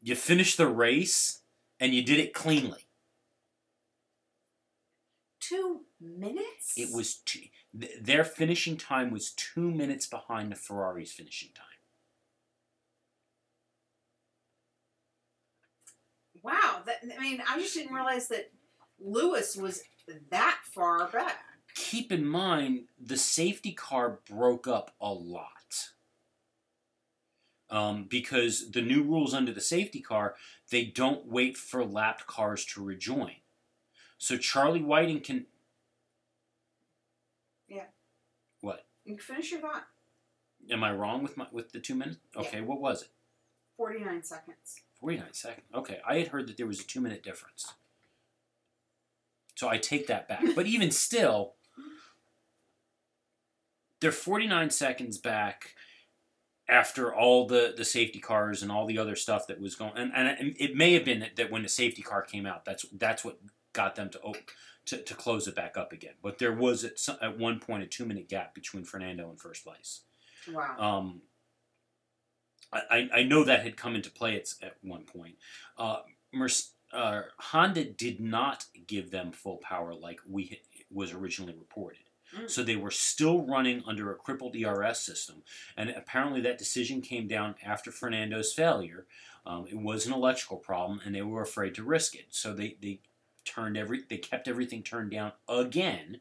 [0.00, 1.40] you finished the race
[1.80, 2.85] and you did it cleanly.
[5.48, 6.74] Two minutes.
[6.76, 7.40] It was two,
[7.78, 11.64] th- their finishing time was two minutes behind the Ferrari's finishing time.
[16.42, 18.50] Wow, that, I mean, I just didn't realize that
[19.00, 19.82] Lewis was
[20.30, 21.44] that far back.
[21.74, 25.50] Keep in mind the safety car broke up a lot.
[27.68, 30.36] Um, because the new rules under the safety car,
[30.70, 33.32] they don't wait for lapped cars to rejoin.
[34.18, 35.46] So Charlie Whiting can.
[37.68, 37.84] Yeah.
[38.60, 38.86] What?
[39.04, 39.86] You finish your thought.
[40.70, 42.18] Am I wrong with my with the two minutes?
[42.36, 43.08] Okay, what was it?
[43.76, 44.80] 49 seconds.
[45.00, 45.66] 49 seconds.
[45.74, 47.74] Okay, I had heard that there was a two minute difference.
[49.54, 50.42] So I take that back.
[50.54, 51.54] But even still,
[54.00, 55.74] they're 49 seconds back
[56.68, 60.12] after all the, the safety cars and all the other stuff that was going and,
[60.12, 63.24] and it may have been that, that when the safety car came out that's that's
[63.24, 63.38] what
[63.76, 64.50] got them to, op-
[64.86, 67.82] to to close it back up again but there was at, some, at one point
[67.82, 70.00] a two minute gap between Fernando and first place
[70.52, 70.76] Wow.
[70.78, 71.20] um,
[72.72, 75.36] I, I- know that had come into play at, at one point.
[75.78, 75.98] Uh,
[76.32, 76.52] Merc-
[76.92, 80.58] uh, Honda did not give them full power like we had,
[80.90, 82.04] was originally reported.
[82.36, 82.50] Mm.
[82.50, 85.42] So they were still running under a crippled ERS system,
[85.76, 89.06] and apparently that decision came down after Fernando's failure.
[89.46, 92.26] Um, it was an electrical problem, and they were afraid to risk it.
[92.30, 93.00] So they, they
[93.46, 96.20] turned every they kept everything turned down again.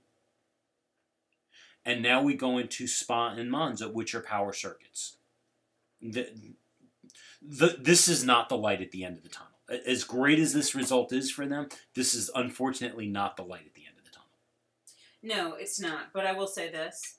[1.83, 5.17] And now we go into Spa and Monza, which are power circuits.
[6.01, 6.29] The,
[7.41, 9.51] The, this is not the light at the end of the tunnel.
[9.85, 13.73] As great as this result is for them, this is unfortunately not the light at
[13.75, 14.29] the end of the tunnel.
[15.21, 16.11] No, it's not.
[16.13, 17.17] But I will say this: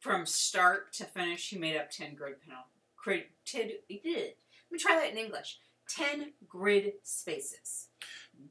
[0.00, 2.68] from start to finish, he made up ten grid penalty.
[2.96, 4.00] Grid, ugh.
[4.04, 5.58] let me try that in English.
[5.88, 7.88] Ten grid spaces.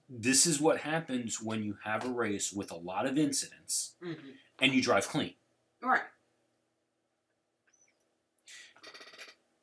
[0.09, 4.27] This is what happens when you have a race with a lot of incidents Mm-hmm.
[4.59, 5.33] and you drive clean.
[5.81, 6.01] Right.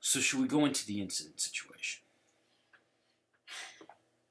[0.00, 2.02] So, should we go into the incident situation?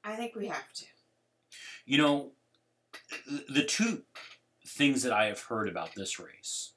[0.04, 0.84] I think we have to.
[1.86, 2.32] You know,
[3.48, 4.02] the two
[4.66, 6.72] things that I have heard about this race,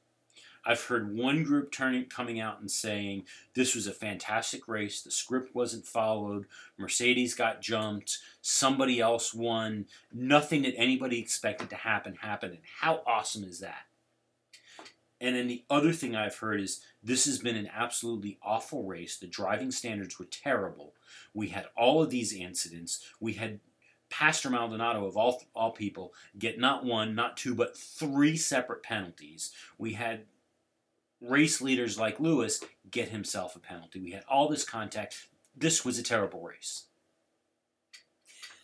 [0.64, 5.02] I've heard one group turning coming out and saying this was a fantastic race.
[5.02, 6.46] The script wasn't followed.
[6.78, 8.20] Mercedes got jumped.
[8.42, 9.88] Somebody else won.
[10.14, 12.54] Nothing that anybody expected to happen happened.
[12.54, 13.86] And how awesome is that?
[15.20, 19.18] And then the other thing I've heard is this has been an absolutely awful race.
[19.18, 20.94] The driving standards were terrible.
[21.34, 23.06] We had all of these incidents.
[23.20, 23.60] We had
[24.10, 29.52] Pastor Maldonado, of all, all people, get not one, not two, but three separate penalties.
[29.78, 30.26] We had
[31.22, 34.00] race leaders like Lewis get himself a penalty.
[34.00, 35.28] We had all this contact.
[35.56, 36.86] This was a terrible race.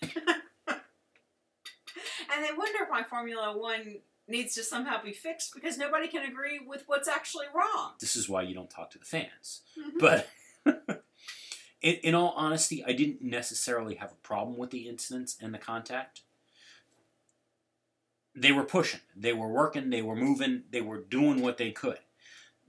[2.38, 6.60] And I wonder why Formula One needs to somehow be fixed because nobody can agree
[6.60, 7.94] with what's actually wrong.
[8.00, 9.62] This is why you don't talk to the fans.
[9.78, 10.00] Mhm.
[10.00, 10.30] But
[11.82, 15.58] in, in all honesty, I didn't necessarily have a problem with the incidents and the
[15.58, 16.22] contact.
[18.36, 21.98] They were pushing, they were working, they were moving, they were doing what they could.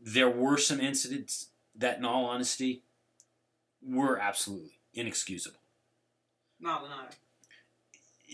[0.01, 2.83] There were some incidents that, in all honesty,
[3.83, 5.61] were absolutely inexcusable.
[6.61, 7.15] Maldonado.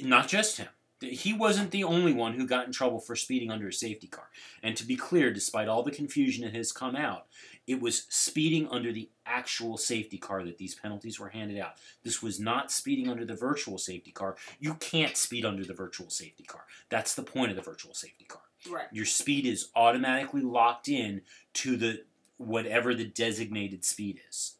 [0.02, 0.68] Not just him.
[1.00, 4.30] He wasn't the only one who got in trouble for speeding under a safety car.
[4.62, 7.26] And to be clear, despite all the confusion that has come out,
[7.66, 11.74] it was speeding under the actual safety car that these penalties were handed out.
[12.02, 14.36] This was not speeding under the virtual safety car.
[14.58, 16.64] You can't speed under the virtual safety car.
[16.88, 18.42] That's the point of the virtual safety car.
[18.70, 18.86] Right.
[18.92, 21.22] Your speed is automatically locked in
[21.54, 22.04] to the
[22.36, 24.56] whatever the designated speed is.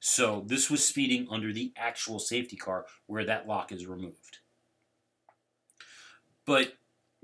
[0.00, 4.38] So this was speeding under the actual safety car where that lock is removed.
[6.46, 6.74] But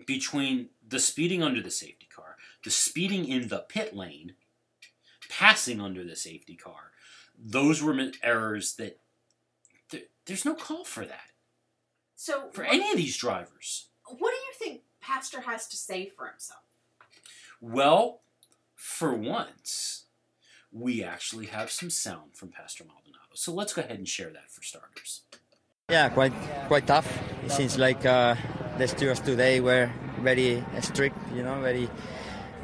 [0.06, 4.34] between the speeding under the safety car, the speeding in the pit lane,
[5.30, 6.92] passing under the safety car,
[7.38, 9.00] those were errors that
[9.90, 11.30] th- there's no call for that
[12.14, 13.88] So, for what, any of these drivers.
[14.04, 16.62] what do you think Pastor has to say for himself?
[17.60, 18.20] Well,
[18.74, 20.04] for once,
[20.72, 23.30] we actually have some sound from Pastor Maldonado.
[23.34, 25.22] So let's go ahead and share that for starters.
[25.88, 26.32] Yeah, quite
[26.66, 27.06] quite tough.
[27.44, 28.34] It seems like uh,
[28.78, 29.88] the stewards today were
[30.20, 31.88] very strict, you know, very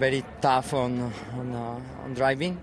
[0.00, 2.58] very tough on on, uh, on driving.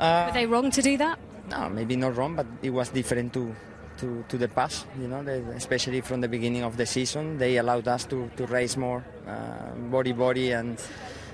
[0.00, 1.18] Uh, Were they wrong to do that?
[1.48, 3.54] no, maybe not wrong, but it was different to
[3.98, 4.86] to, to the past.
[5.00, 8.46] You know, they, especially from the beginning of the season, they allowed us to, to
[8.46, 10.80] race more uh, body body and.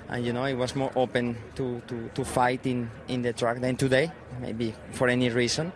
[0.08, 3.60] And you know, it was more open to, to, to fight in, in the track
[3.60, 5.72] than today, maybe for any reason.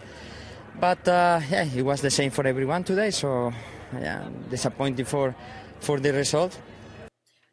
[0.78, 3.12] But uh, yeah, it was the same for everyone today.
[3.12, 3.54] So
[3.94, 5.34] yeah, disappointing for
[5.80, 6.58] for the result.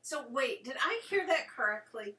[0.02, 2.16] So, wait, did I hear that correctly?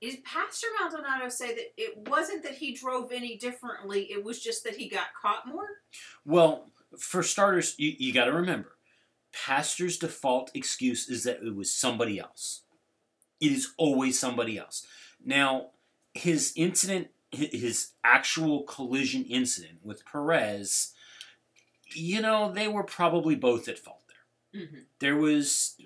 [0.00, 4.64] Did Pastor Maldonado say that it wasn't that he drove any differently, it was just
[4.64, 5.68] that he got caught more?
[6.24, 8.76] Well, for starters, you, you got to remember,
[9.32, 12.62] Pastor's default excuse is that it was somebody else.
[13.40, 14.86] It is always somebody else.
[15.24, 15.70] Now,
[16.14, 20.92] his incident, his actual collision incident with Perez,
[21.92, 24.62] you know, they were probably both at fault there.
[24.62, 24.78] Mm-hmm.
[24.98, 25.76] There was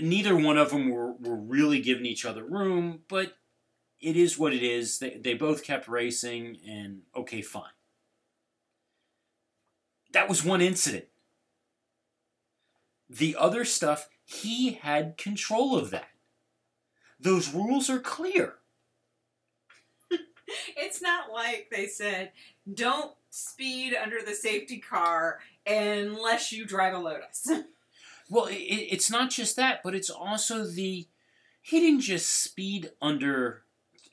[0.00, 3.36] neither one of them were, were really giving each other room, but
[4.00, 4.98] it is what it is.
[4.98, 7.64] They, they both kept racing, and okay, fine.
[10.12, 11.06] That was one incident.
[13.08, 16.08] The other stuff, he had control of that.
[17.20, 18.54] Those rules are clear.
[20.76, 22.30] It's not like they said,
[22.72, 27.50] don't speed under the safety car unless you drive a Lotus.
[28.28, 31.06] Well, it, it's not just that, but it's also the.
[31.62, 33.62] He didn't just speed under.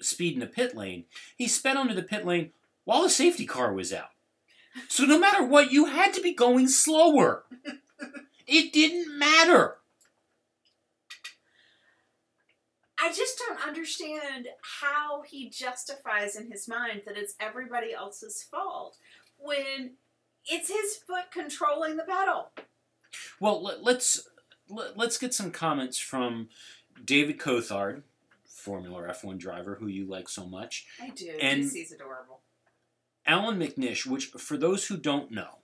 [0.01, 1.05] speed in the pit lane.
[1.35, 2.51] He sped under the pit lane
[2.85, 4.09] while the safety car was out.
[4.87, 7.43] So no matter what, you had to be going slower.
[8.45, 9.77] It didn't matter.
[12.99, 14.47] I just don't understand
[14.81, 18.97] how he justifies in his mind that it's everybody else's fault
[19.37, 19.91] when
[20.45, 22.51] it's his foot controlling the pedal.
[23.39, 24.27] Well, let, let's
[24.69, 26.49] let, let's get some comments from
[27.03, 28.03] David Coulthard,
[28.45, 30.85] Formula F1 driver who you like so much.
[31.01, 31.31] I do.
[31.41, 32.39] And- He's adorable.
[33.25, 35.59] Allan McNish, which for those who don't know,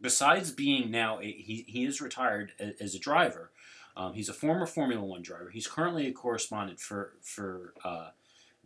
[0.00, 3.50] besides being now a, he he is retired a- as a driver.
[3.96, 5.50] Um, he's a former Formula One driver.
[5.52, 8.10] He's currently a correspondent for for uh,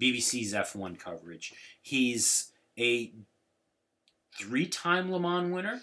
[0.01, 1.55] BBC's F1 coverage.
[1.83, 3.11] He's a
[4.39, 5.81] three-time Le Mans winner,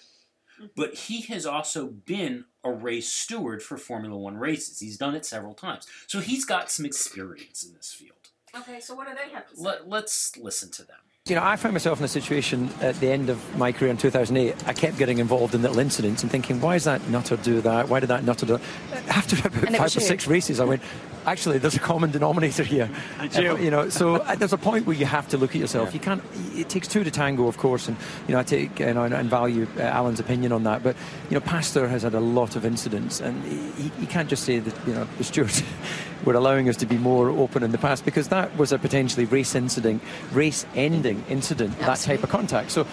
[0.59, 0.67] Mm-hmm.
[0.75, 4.79] but he has also been a race steward for Formula One races.
[4.79, 8.17] He's done it several times, so he's got some experience in this field.
[8.55, 9.63] Okay, so what do they have to say?
[9.63, 10.97] Let, let's listen to them.
[11.25, 13.95] You know, I found myself in a situation at the end of my career in
[13.97, 14.67] 2008.
[14.67, 17.87] I kept getting involved in little incidents and thinking, why does that nutter do that?
[17.87, 19.07] Why did that nutter do that?
[19.07, 20.81] After about And five or six races, I went,
[21.25, 22.89] actually, there's a common denominator here.
[23.33, 23.57] you.
[23.57, 25.93] you know, so uh, there's a point where you have to look at yourself.
[25.93, 26.23] You can't.
[26.55, 27.97] It takes two to tango, of course, and
[28.27, 30.83] you know, I take you know, and, value uh, Alan's opinion on that.
[30.83, 30.95] But
[31.29, 34.59] you know, Pastor has had a lot of incidents, and he, he can't just say
[34.59, 35.63] that you know the stewards
[36.25, 39.25] were allowing us to be more open in the past because that was a potentially
[39.25, 40.01] race incident,
[40.31, 42.71] race-ending incident, that type of contact.
[42.71, 42.87] So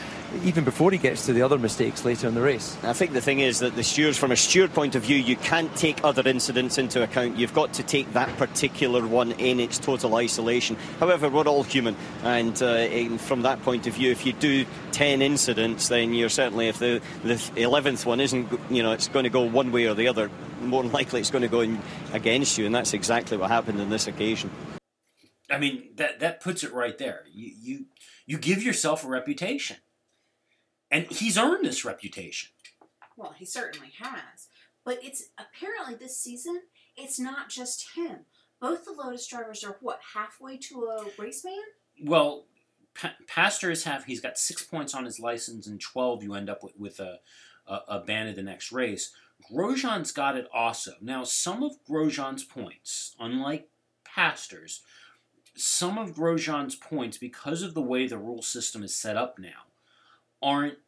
[0.45, 2.77] even before he gets to the other mistakes later in the race.
[2.83, 5.37] I think the thing is that the stewards, from a steward point of view, you
[5.37, 7.37] can't take other incidents into account.
[7.37, 10.77] You've got to take that particular one in its total isolation.
[10.99, 14.65] However, we're all human, and, uh, and from that point of view, if you do
[14.93, 19.25] 10 incidents, then you're certainly, if the, the 11th one isn't, you know, it's going
[19.25, 21.81] to go one way or the other, more than likely it's going to go in
[22.13, 24.51] against you, and that's exactly what happened on this occasion.
[25.51, 27.25] I mean that that puts it right there.
[27.33, 27.87] You you
[28.25, 29.79] you give yourself a reputation,
[30.91, 32.51] and he's earned this reputation.
[33.17, 34.49] Well, he certainly has.
[34.85, 36.63] But it's apparently this season,
[36.97, 38.21] it's not just him.
[38.61, 41.55] Both the Lotus drivers are what, halfway to a race man?
[42.03, 42.47] Well,
[42.95, 44.05] pa- Pastor is half.
[44.05, 46.23] He's got six points on his license, and twelve.
[46.23, 47.21] You end up with, with a,
[47.67, 49.13] a a ban of the next race.
[49.51, 50.93] Grosjean's got it also.
[51.01, 53.69] Now, some of Grosjean's points, unlike
[54.05, 54.83] Pastor's,
[55.57, 59.65] some of Grosjean's points, because of the way the rule system is set up now,
[60.43, 60.79] aren't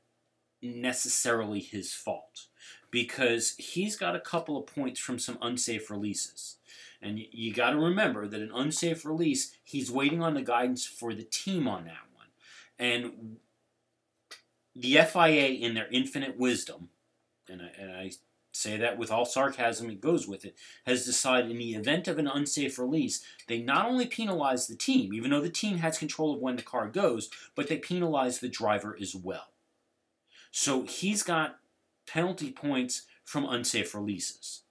[0.61, 2.47] necessarily his fault.
[2.91, 6.57] Because he's got a couple of points from some unsafe releases.
[7.01, 11.15] And you, got to remember that an unsafe release, he's waiting on the guidance for
[11.15, 12.27] the team on that one.
[12.79, 13.37] And
[14.77, 16.91] the FIA, in their infinite wisdom,
[17.49, 18.11] and I, and I
[18.53, 20.55] say that with all sarcasm it goes with it,
[20.87, 25.13] has decided in the event of an unsafe release, they not only penalize the team,
[25.13, 28.49] even though the team has control of when the car goes, but they penalize the
[28.49, 29.49] driver as well.
[30.51, 31.59] So he's got
[32.07, 34.63] penalty points from unsafe releases.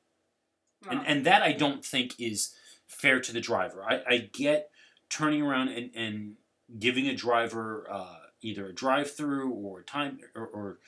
[0.89, 2.55] And, and that I don't think is
[2.87, 3.83] fair to the driver.
[3.87, 4.69] I, I get
[5.09, 6.35] turning around and, and
[6.79, 10.79] giving a driver uh, either a drive through or a time or, or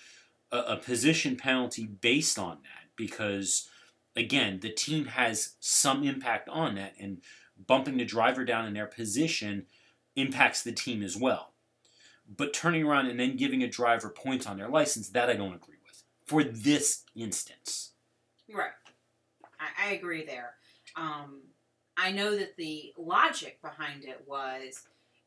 [0.52, 3.70] a, a position penalty based on that because
[4.16, 7.22] again the team has some impact on that and
[7.68, 9.66] bumping the driver down in their position
[10.16, 11.54] impacts the team as well.
[12.28, 15.54] But turning around and then giving a driver points on their license, that I don't
[15.54, 17.92] agree with for this instance.
[18.52, 18.72] Right.
[19.60, 20.54] I, I agree there.
[20.96, 21.42] Um,
[21.98, 24.82] I know that the logic behind it was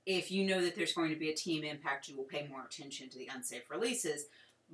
[0.06, 2.64] if you know that there's going to be a team impact, you will pay more
[2.64, 4.26] attention to the unsafe releases.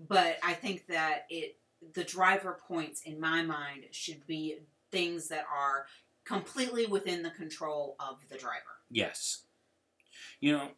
[0.09, 1.57] But I think that it
[1.95, 4.59] the driver points in my mind should be
[4.91, 5.87] things that are
[6.25, 8.79] completely within the control of the driver.
[8.91, 9.43] Yes.
[10.41, 10.69] You know,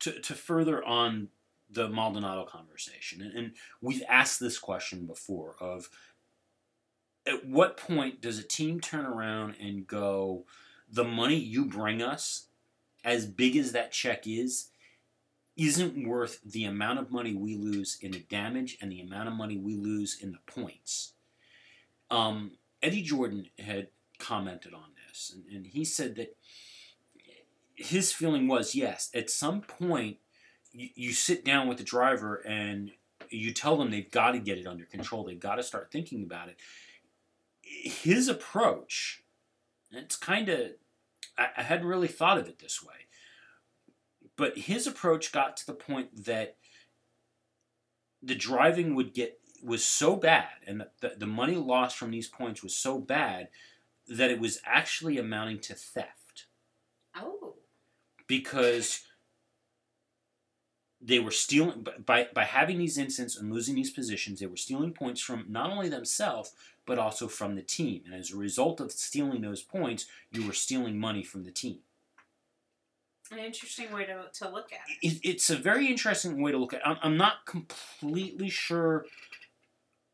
[0.00, 1.28] to, to further on
[1.70, 5.88] the Maldonado conversation, and, and we've asked this question before of
[7.26, 10.44] at what point does a team turn around and go,
[10.90, 12.46] the money you bring us,
[13.04, 14.68] as big as that check is,
[15.60, 19.34] isn't worth the amount of money we lose in the damage and the amount of
[19.34, 21.12] money we lose in the points.
[22.10, 22.52] Um,
[22.82, 23.88] Eddie Jordan had
[24.18, 26.34] commented on this, and, and he said that
[27.74, 30.16] his feeling was yes, at some point
[30.72, 32.92] you, you sit down with the driver and
[33.28, 36.22] you tell them they've got to get it under control, they've got to start thinking
[36.22, 36.56] about it.
[37.62, 39.22] His approach,
[39.92, 40.70] it's kind of,
[41.36, 42.99] I, I hadn't really thought of it this way,
[44.40, 46.56] but his approach got to the point that
[48.22, 52.62] the driving would get was so bad and the, the money lost from these points
[52.62, 53.48] was so bad
[54.08, 56.46] that it was actually amounting to theft.
[57.14, 57.56] Oh.
[58.26, 59.02] because
[61.02, 64.94] they were stealing by by having these incidents and losing these positions they were stealing
[64.94, 66.54] points from not only themselves
[66.86, 68.00] but also from the team.
[68.06, 71.80] And as a result of stealing those points you were stealing money from the team
[73.30, 75.06] An interesting way to, to look at it.
[75.06, 76.86] it, it's a very interesting way to look at it.
[76.86, 79.06] I'm, I'm not completely sure.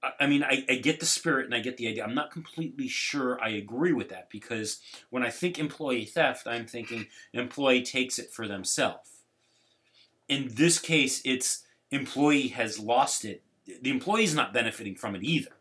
[0.02, 2.04] I, I mean, I, I get the spirit and I get the idea.
[2.04, 6.66] I'm not completely sure I agree with that because when I think employee theft, I'm
[6.66, 9.10] thinking employee takes it for themselves.
[10.28, 13.42] in this case, it's employee has lost it.
[13.82, 15.52] The employee's not benefiting from it either.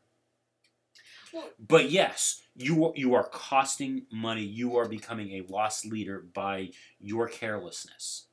[1.33, 4.43] Well- but yes, you you are costing money.
[4.43, 8.27] You are becoming a lost leader by your carelessness.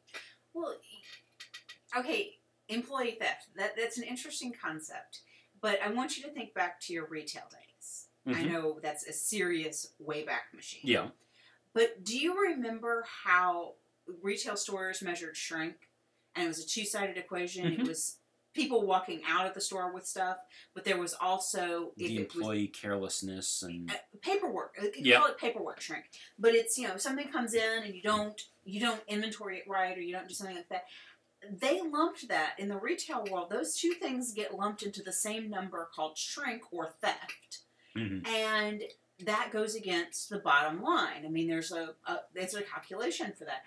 [0.54, 0.76] Well,
[1.96, 3.48] okay, employee theft.
[3.56, 5.20] That that's an interesting concept,
[5.60, 8.06] but I want you to think back to your retail days.
[8.26, 8.50] I Mhm.
[8.52, 10.82] know that's a serious way back machine.
[10.84, 11.10] Yeah.
[11.72, 13.74] But do you remember how
[14.06, 15.88] retail stores measured shrink?
[16.34, 17.64] And it was a two-sided equation.
[17.64, 17.80] Mhm.
[17.80, 18.18] It was
[18.54, 20.36] people walking out of the store with stuff,
[20.74, 24.74] but there was also if the it was employee carelessness and uh, paperwork.
[24.82, 25.18] You can Yeah.
[25.18, 26.04] call it paperwork shrink,
[26.38, 29.96] but it's you know something comes in and you don't you don't inventory it right
[29.96, 30.84] or you don't do something like that.
[31.50, 33.50] They lumped that in the retail world.
[33.50, 37.58] Those two things get lumped into the same number called shrink or theft,
[37.96, 38.26] Mhm.
[38.28, 38.84] and
[39.20, 41.24] that goes against the bottom line.
[41.24, 43.64] I mean, there's a, a there's a calculation for that.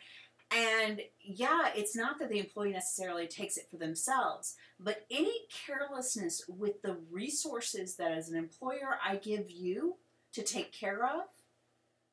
[0.52, 5.34] And yeah, it's not that the employee necessarily takes it for themselves, but any
[5.66, 9.96] carelessness with the resources that as an employer I give you
[10.34, 11.24] to take care of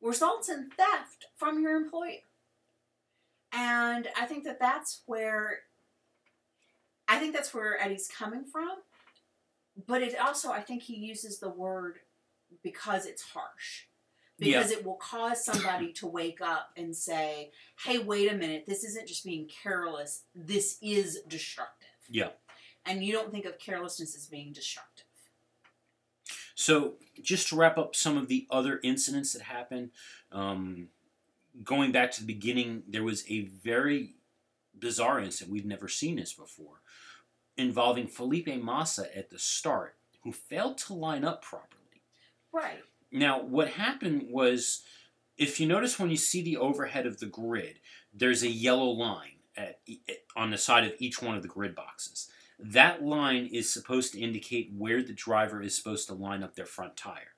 [0.01, 2.21] results in theft from your employer.
[3.53, 5.61] And I think that that's where
[7.09, 8.79] I think that's where Eddie's coming from.
[9.87, 11.99] But it also I think he uses the word
[12.63, 13.85] because it's harsh.
[14.39, 17.53] Because it will cause somebody to wake up and say,
[17.85, 18.65] "Hey, wait a minute.
[18.67, 20.25] This isn't just being careless.
[20.35, 22.31] This is destructive." Yeah.
[22.85, 25.07] And you don't think of carelessness as being destructive.
[26.55, 29.91] So, just to wrap up some of the other incidents that happened,
[30.31, 30.89] um,
[31.63, 34.15] going back to the beginning, there was a very
[34.79, 35.53] bizarre incident.
[35.53, 36.81] We've never seen this before,
[37.57, 42.03] involving Felipe Massa at the start, who failed to line up properly.
[42.53, 42.83] Right.
[43.13, 44.83] Now, what happened was,
[45.37, 47.79] if you notice when you see the overhead of the grid,
[48.13, 49.81] there's a yellow line at,
[50.35, 52.29] on the side of each one of the grid boxes.
[52.59, 56.67] That line is supposed to indicate where the driver is supposed to line up their
[56.67, 57.35] front tire.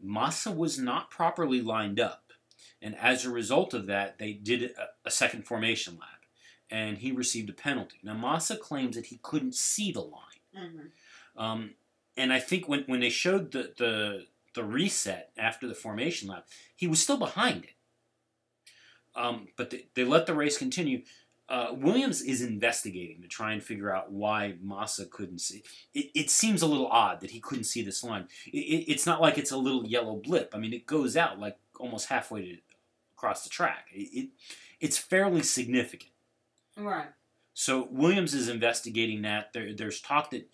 [0.00, 2.32] Massa was not properly lined up,
[2.80, 6.24] and as a result of that, they did a, a second formation lap,
[6.70, 7.98] and he received a penalty.
[8.02, 10.42] Now, Massa claims that he couldn't see the line.
[10.56, 11.42] Mm-hmm.
[11.42, 11.74] Um,
[12.16, 14.26] and I think when, when they showed the, the
[14.56, 17.74] the reset after the formation lap, he was still behind it.
[19.14, 21.02] Um, but they, they let the race continue.
[21.48, 25.62] Uh, Williams is investigating to try and figure out why Massa couldn't see.
[25.94, 28.26] It, it seems a little odd that he couldn't see this line.
[28.46, 30.52] It, it, it's not like it's a little yellow blip.
[30.54, 32.56] I mean, it goes out like almost halfway to,
[33.16, 33.86] across the track.
[33.92, 34.28] It, it
[34.80, 36.12] it's fairly significant.
[36.76, 37.08] Right.
[37.54, 39.52] So Williams is investigating that.
[39.52, 40.48] There, there's talk that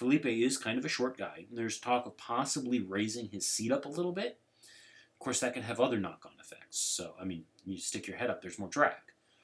[0.00, 1.44] Felipe is kind of a short guy.
[1.50, 4.40] And there's talk of possibly raising his seat up a little bit.
[4.62, 6.78] Of course, that can have other knock-on effects.
[6.78, 8.94] So, I mean, you stick your head up, there's more drag.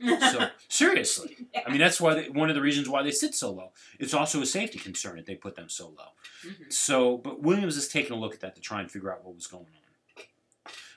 [0.01, 1.37] So, seriously,
[1.67, 3.73] I mean, that's why they, one of the reasons why they sit so low.
[3.99, 6.15] It's also a safety concern that they put them so low.
[6.43, 6.73] Mhm.
[6.73, 9.35] So, but Williams is taking a look at that to try and figure out what
[9.35, 10.25] was going on.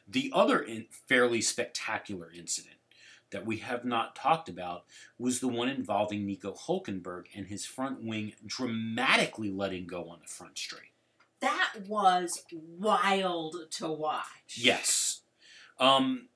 [0.07, 2.77] The other in, fairly spectacular incident
[3.31, 4.85] that we have not talked about
[5.17, 10.27] was the one involving Nico Hulkenberg and his front wing dramatically letting go on the
[10.27, 10.93] front straight.
[11.39, 14.55] That was wild to watch.
[14.55, 15.21] Yes.
[15.79, 16.27] Um,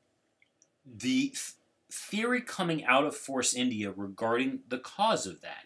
[0.86, 1.54] the th-
[1.92, 5.66] theory coming out of Force India regarding the cause of that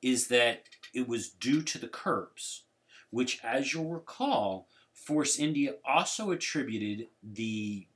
[0.00, 2.64] is that it was due to the curbs,
[3.10, 7.86] which, as you'll recall, Force India also attributed the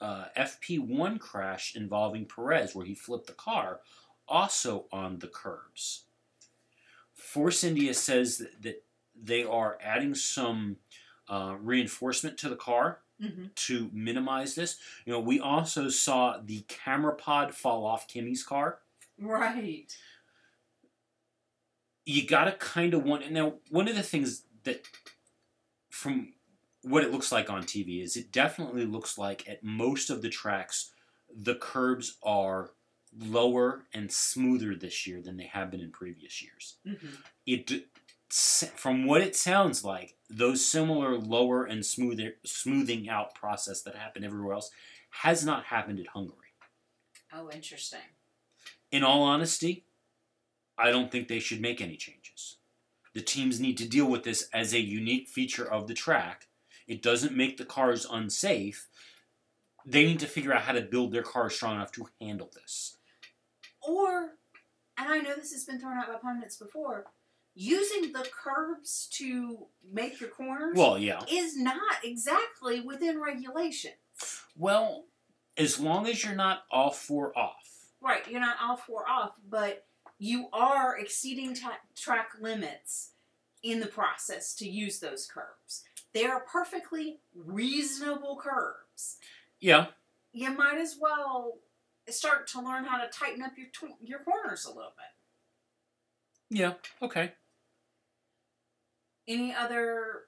[0.00, 3.80] uh, FP1 crash involving Perez, where he flipped the car,
[4.28, 6.04] also on the curbs.
[7.14, 8.84] Force India says that, that
[9.20, 10.76] they are adding some
[11.28, 14.76] uh, reinforcement to the car hmm to minimize this.
[15.06, 18.80] You know, we also saw the camera pod fall off Kimi's car.
[19.20, 19.96] Right.
[22.04, 23.30] You gotta kind of want.
[23.30, 24.86] Now, one of the things that,
[25.88, 26.33] from
[26.84, 30.28] what it looks like on TV, is it definitely looks like at most of the
[30.28, 30.92] tracks,
[31.34, 32.70] the curbs are
[33.18, 36.76] lower and smoother this year than they have been in previous years.
[36.84, 37.14] hmm
[37.46, 37.70] it
[38.74, 44.24] from what it sounds like those similar lower and smoother smoothing out process that happened
[44.24, 44.70] everywhere else
[45.10, 46.54] has not happened at Hungary.
[47.32, 48.00] Oh, interesting.
[48.90, 49.84] In all honesty,
[50.76, 52.56] I don't think they should make any changes.
[53.14, 56.48] The teams need to deal with this as a unique feature of the track.
[56.86, 58.88] It doesn't make the cars unsafe.
[59.86, 62.96] They need to figure out how to build their cars strong enough to handle this.
[63.82, 64.30] Or,
[64.96, 67.06] and I know this has been thrown out by pundits before,
[67.54, 71.20] using the curbs to make your corners Well, yeah.
[71.30, 73.92] is not exactly within regulation.
[74.56, 75.04] Well,
[75.56, 77.92] as long as you're not all four off.
[78.00, 79.86] Right, you're not all four off, but
[80.18, 83.10] you are exceeding ta- track limits
[83.62, 85.84] in the process to use those curves.
[86.14, 89.18] They are perfectly reasonable curves.
[89.60, 89.86] Yeah.
[90.32, 91.58] You might as well
[92.08, 96.58] start to learn how to tighten up your tw- your corners a little bit.
[96.58, 96.74] Yeah.
[97.02, 97.32] Okay.
[99.26, 100.22] Any other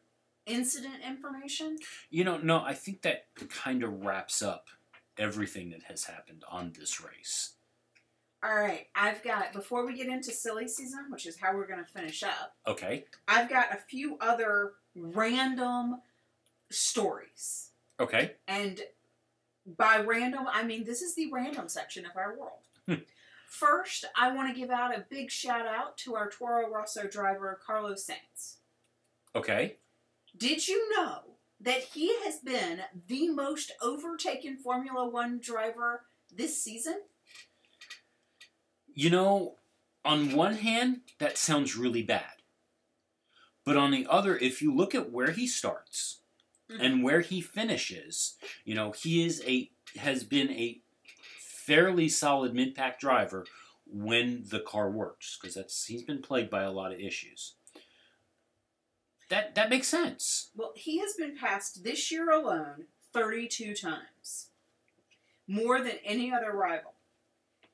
[0.46, 1.76] incident information?
[2.10, 4.68] You know, no, I think that kind of wraps up
[5.18, 7.52] everything that has happened on this race.
[8.42, 11.84] All right, I've got before we get into silly season, which is how we're going
[11.84, 12.54] to finish up.
[12.66, 13.04] Okay.
[13.26, 16.00] I've got a few other random
[16.70, 17.70] stories.
[18.00, 18.32] Okay.
[18.48, 18.80] And
[19.66, 22.60] by random, I mean this is the random section of our world.
[22.86, 23.04] Hmm.
[23.48, 27.58] First, I want to give out a big shout out to our Toro Rosso driver,
[27.64, 28.56] Carlos Sainz.
[29.34, 29.76] Okay.
[30.36, 31.20] Did you know
[31.60, 36.02] that he has been the most overtaken Formula One driver
[36.34, 37.00] this season?
[38.94, 39.54] You know,
[40.04, 42.35] on one hand, that sounds really bad.
[43.66, 46.20] But on the other, if you look at where he starts
[46.80, 50.80] and where he finishes, you know, he is a has been a
[51.38, 53.44] fairly solid mid-pack driver
[53.84, 57.54] when the car works because that's he's been plagued by a lot of issues.
[59.30, 60.50] That that makes sense.
[60.54, 64.50] Well, he has been passed this year alone 32 times.
[65.48, 66.92] More than any other rival.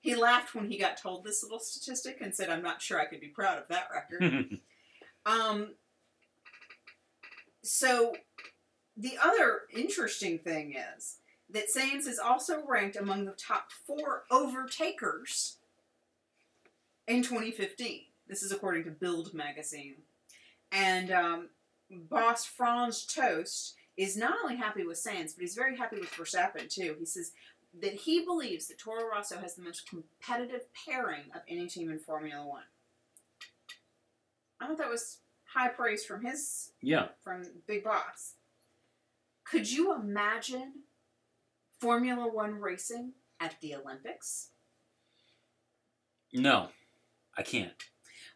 [0.01, 3.07] He laughed when he got told this little statistic and said, I'm not sure I
[3.07, 4.59] could be proud of that record.
[5.27, 5.75] um,
[7.63, 8.15] so,
[8.97, 11.19] the other interesting thing is
[11.51, 15.57] that Sainz is also ranked among the top four overtakers
[17.07, 18.03] in 2015.
[18.29, 19.97] This is according to Bild magazine.
[20.71, 21.49] And um,
[21.91, 26.69] boss Franz Tost is not only happy with Sainz, but he's very happy with Verstappen
[26.69, 26.97] too.
[26.99, 27.33] He says
[27.81, 31.99] that he believes that Toro Rosso has the most competitive pairing of any team in
[31.99, 32.63] Formula One.
[34.61, 35.19] I thought that was
[35.55, 37.09] high praise from his yeah.
[37.23, 38.35] from Big Boss.
[39.45, 40.73] Could you imagine
[41.79, 44.49] Formula One racing at the Olympics?
[46.33, 46.69] No,
[47.37, 47.73] I can't.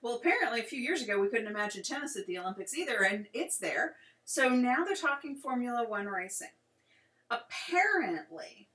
[0.02, 3.26] Well, apparently, a few years ago, we couldn't imagine tennis at the Olympics either, and
[3.32, 3.96] it's there.
[4.24, 6.48] So now they're talking Formula One racing.
[7.30, 8.68] Apparently,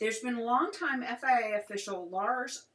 [0.00, 2.66] there's been longtime FIA official Lars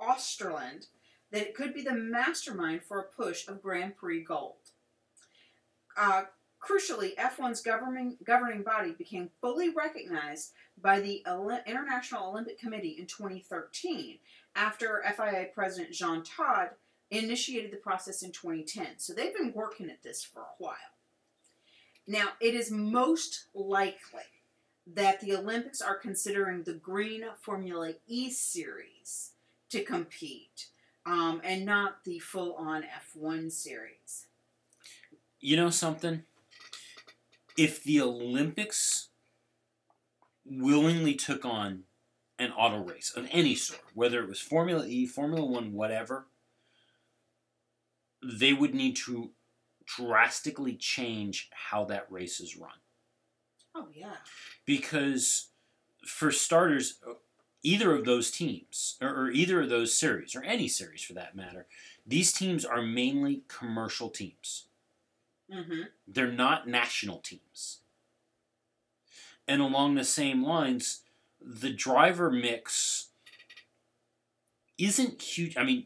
[0.00, 0.86] Osterlind
[1.30, 4.56] that it could be the mastermind for a push of Grand Prix Gold.
[5.96, 6.22] Uh,
[6.60, 13.06] crucially, F1's governing, governing body became fully recognized by the Oli- International Olympic Committee in
[13.06, 14.18] 2013
[14.54, 16.76] after FIA President Jean Todt
[17.10, 18.98] initiated the process in 2010.
[18.98, 20.76] So they've been working at this for a while.
[22.06, 24.22] Now, it is most likely
[24.86, 29.32] that the Olympics are considering the Green Formula E series
[29.68, 30.68] to compete
[31.08, 34.26] um, and not the full on F1 series.
[35.40, 36.24] You know something?
[37.56, 39.08] If the Olympics
[40.44, 41.84] willingly took on
[42.38, 46.26] an auto race of any sort, whether it was Formula E, Formula One, whatever,
[48.22, 49.30] they would need to
[49.86, 52.70] drastically change how that race is run.
[53.74, 54.16] Oh, yeah.
[54.66, 55.48] Because,
[56.04, 56.98] for starters,
[57.62, 61.36] either of those teams, or, or either of those series, or any series for that
[61.36, 61.66] matter,
[62.06, 64.66] these teams are mainly commercial teams.
[65.52, 65.82] Mm-hmm.
[66.06, 67.80] They're not national teams.
[69.46, 71.02] And along the same lines,
[71.40, 73.08] the driver mix
[74.76, 75.56] isn't huge.
[75.56, 75.84] I mean,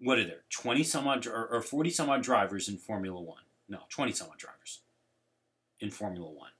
[0.00, 0.42] what are there?
[0.50, 3.42] 20 some odd, or, or 40 some odd drivers in Formula One.
[3.68, 4.80] No, 20 some odd drivers
[5.80, 6.50] in Formula One.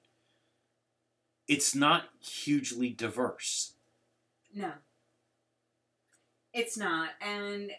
[1.47, 3.75] It's not hugely diverse.
[4.55, 4.73] No.
[6.53, 7.11] It's not.
[7.21, 7.73] And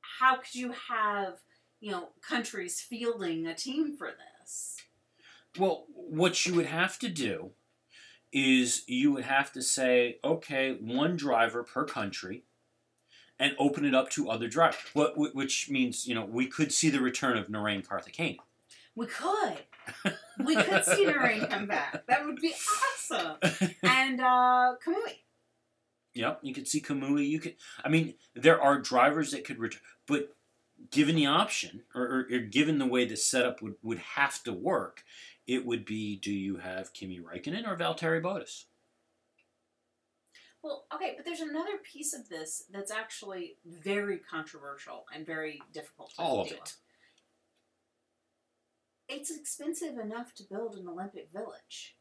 [0.00, 1.40] how could you have,
[1.80, 4.76] you know, countries fielding a team for this?
[5.58, 7.50] Well, what you would have to do
[8.32, 12.44] is you would have to say, okay, one driver per country,
[13.38, 14.80] and open it up to other drivers.
[14.94, 18.38] What, which means, you know, we could see the return of Narain Karthikeyan.
[18.94, 19.58] We could.
[20.44, 22.06] we could see Narain come back.
[22.06, 23.36] That would be awesome.
[23.82, 25.22] And uh, Kamui.
[26.14, 27.28] Yep, you could see Kamui.
[27.28, 27.56] You could.
[27.84, 30.34] I mean, there are drivers that could return, but
[30.90, 34.52] given the option, or, or, or given the way the setup would, would have to
[34.52, 35.04] work,
[35.46, 38.64] it would be: Do you have Kimi Räikkönen or Valtteri Bottas?
[40.62, 46.10] Well, okay, but there's another piece of this that's actually very controversial and very difficult
[46.16, 46.58] to All of it.
[46.60, 46.76] with.
[49.08, 51.96] It's expensive enough to build an Olympic village.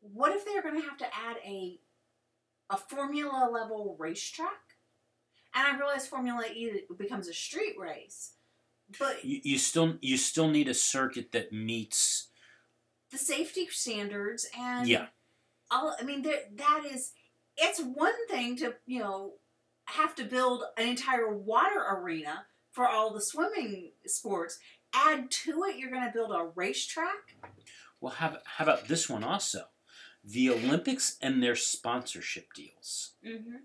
[0.00, 1.80] What if they're going to have to add a
[2.68, 4.50] a Formula level racetrack.
[5.54, 8.32] And I realize Formula E becomes a street race,
[8.98, 12.28] but You, you still you still need a circuit that meets.
[13.10, 15.06] the safety standards and Yeah.
[15.70, 17.12] all I mean there that is
[17.56, 19.34] it's one thing to, you know,
[19.84, 24.58] have to build an entire water arena for all the swimming sports.
[24.96, 27.36] Add to it you're gonna build a racetrack.
[28.00, 29.66] Well, how, how about this one also?
[30.24, 33.12] The Olympics and their sponsorship deals.
[33.26, 33.56] Mm-hmm.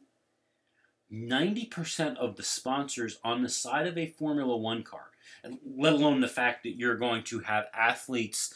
[1.12, 5.12] 90% of the sponsors on the side of a Formula One car,
[5.66, 8.54] let alone the fact that you're going to have athletes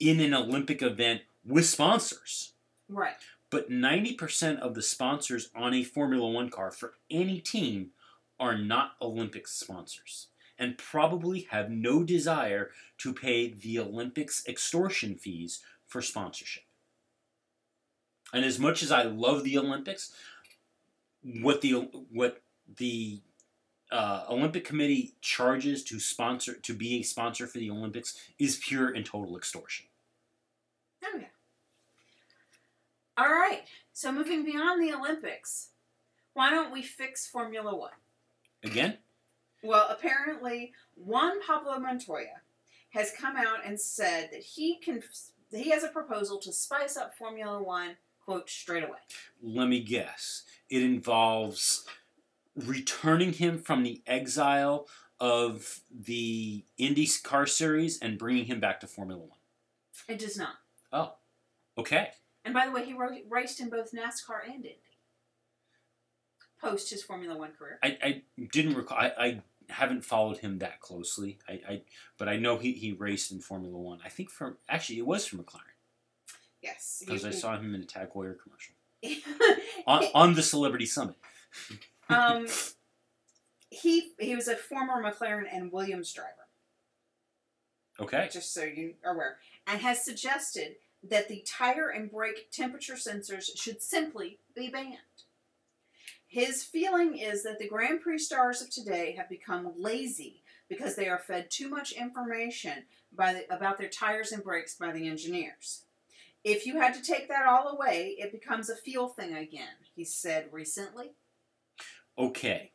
[0.00, 2.54] in an Olympic event with sponsors.
[2.88, 3.14] Right.
[3.50, 7.90] But 90% of the sponsors on a Formula One car for any team
[8.40, 10.28] are not Olympic sponsors
[10.62, 16.62] and probably have no desire to pay the Olympics extortion fees for sponsorship.
[18.32, 20.14] And as much as I love the Olympics,
[21.40, 22.42] what the what
[22.76, 23.20] the
[23.90, 28.90] uh, Olympic Committee charges to sponsor to be a sponsor for the Olympics is pure
[28.90, 29.86] and total extortion.
[31.04, 31.26] Oh yeah.
[33.18, 33.62] All right.
[33.92, 35.70] So moving beyond the Olympics,
[36.34, 37.90] why don't we fix Formula One?
[38.62, 38.98] Again,
[39.62, 42.40] Well, apparently Juan Pablo Montoya
[42.90, 45.02] has come out and said that he can
[45.50, 48.98] he has a proposal to spice up Formula One quote straight away.
[49.42, 50.44] let me guess.
[50.70, 51.86] It involves
[52.54, 54.88] returning him from the exile
[55.20, 59.38] of the Indy car series and bringing him back to Formula One.
[60.08, 60.54] It does not.
[60.92, 61.14] Oh,
[61.78, 62.10] okay.
[62.44, 62.94] And by the way, he
[63.30, 64.80] raced in both NASCAR and Indy
[66.60, 67.78] post his Formula One career.
[67.82, 68.98] I, I didn't recall.
[68.98, 69.42] I, I
[69.72, 71.38] haven't followed him that closely.
[71.48, 71.82] I, I
[72.18, 73.98] but I know he, he raced in Formula One.
[74.04, 75.60] I think from actually it was for McLaren
[76.62, 77.02] Yes.
[77.04, 78.74] because I saw him in a Tag Heuer commercial
[79.86, 81.16] on, on the Celebrity Summit.
[82.08, 82.46] um,
[83.70, 86.28] he he was a former McLaren and Williams driver.
[88.00, 88.28] Okay.
[88.32, 93.56] just so you are aware, and has suggested that the tire and brake temperature sensors
[93.56, 94.98] should simply be banned.
[96.32, 101.06] His feeling is that the Grand Prix stars of today have become lazy because they
[101.06, 105.82] are fed too much information by the, about their tires and brakes by the engineers.
[106.42, 110.06] If you had to take that all away, it becomes a feel thing again, he
[110.06, 111.10] said recently.
[112.16, 112.72] Okay.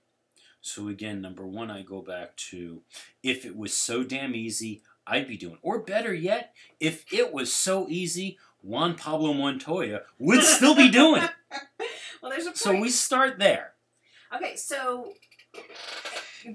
[0.62, 2.84] So again, number one, I go back to
[3.24, 5.58] if it was so damn easy, I'd be doing.
[5.64, 11.24] Or better yet, if it was so easy, Juan Pablo Montoya would still be doing
[11.24, 11.32] it.
[12.22, 12.58] Well, there's a point.
[12.58, 13.74] So we start there.
[14.36, 15.14] Okay, so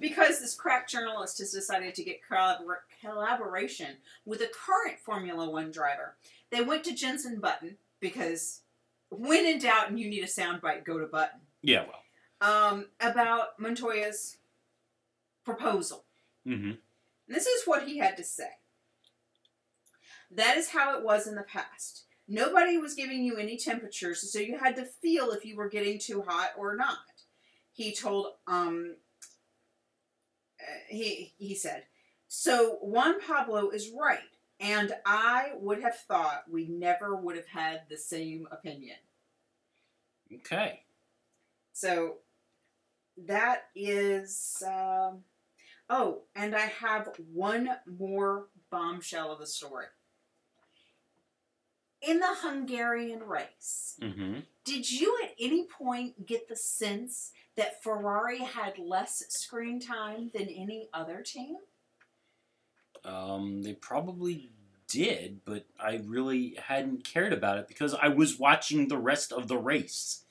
[0.01, 5.71] because this crack journalist has decided to get collabor- collaboration with a current Formula One
[5.71, 6.17] driver,
[6.51, 8.61] they went to Jenson Button because
[9.11, 11.41] when in doubt and you need a soundbite, go to Button.
[11.63, 12.03] Yeah, well.
[12.41, 14.39] Um, about Montoya's
[15.45, 16.05] proposal.
[16.47, 16.73] Mm-hmm.
[17.29, 18.51] This is what he had to say.
[20.31, 22.05] That is how it was in the past.
[22.33, 25.99] Nobody was giving you any temperatures, so you had to feel if you were getting
[25.99, 26.97] too hot or not.
[27.75, 28.97] He told, um,
[30.59, 31.83] uh, he he said,
[32.29, 37.83] so Juan Pablo is right, and I would have thought we never would have had
[37.91, 38.97] the same opinion.
[40.35, 40.85] Okay.
[41.75, 42.15] So
[43.27, 44.63] that is.
[44.67, 45.25] Um,
[45.91, 49.89] oh, and I have one more bombshell of the story.
[52.03, 54.41] In the Hungarian race, Mm-hmm.
[54.65, 60.49] did you at any point get the sense that Ferrari had less screen time than
[60.49, 61.57] any other team?
[63.05, 64.51] Um, they probably
[64.89, 69.49] did, but I really hadn't cared about it because I was watching the rest of
[69.49, 70.25] the race.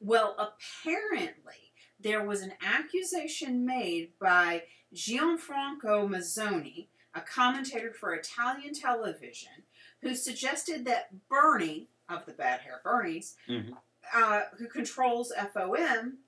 [0.00, 4.64] Well, apparently, there was an accusation made by
[4.94, 9.64] Gianfranco Mazzoni, a commentator for Italian television,
[10.02, 13.76] who suggested that Bernie, of the Bad Hair Bernies, Mhm.
[14.12, 16.18] uh, who controls FOM,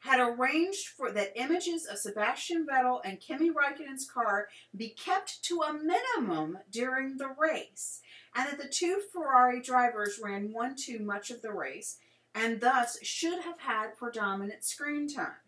[0.00, 5.60] had arranged for that images of Sebastian Vettel and Kimi Raikkonen's car be kept to
[5.62, 8.00] a minimum during the race,
[8.34, 11.98] and that the two Ferrari drivers ran one too much of the race
[12.34, 15.40] and thus should have had predominant screen time.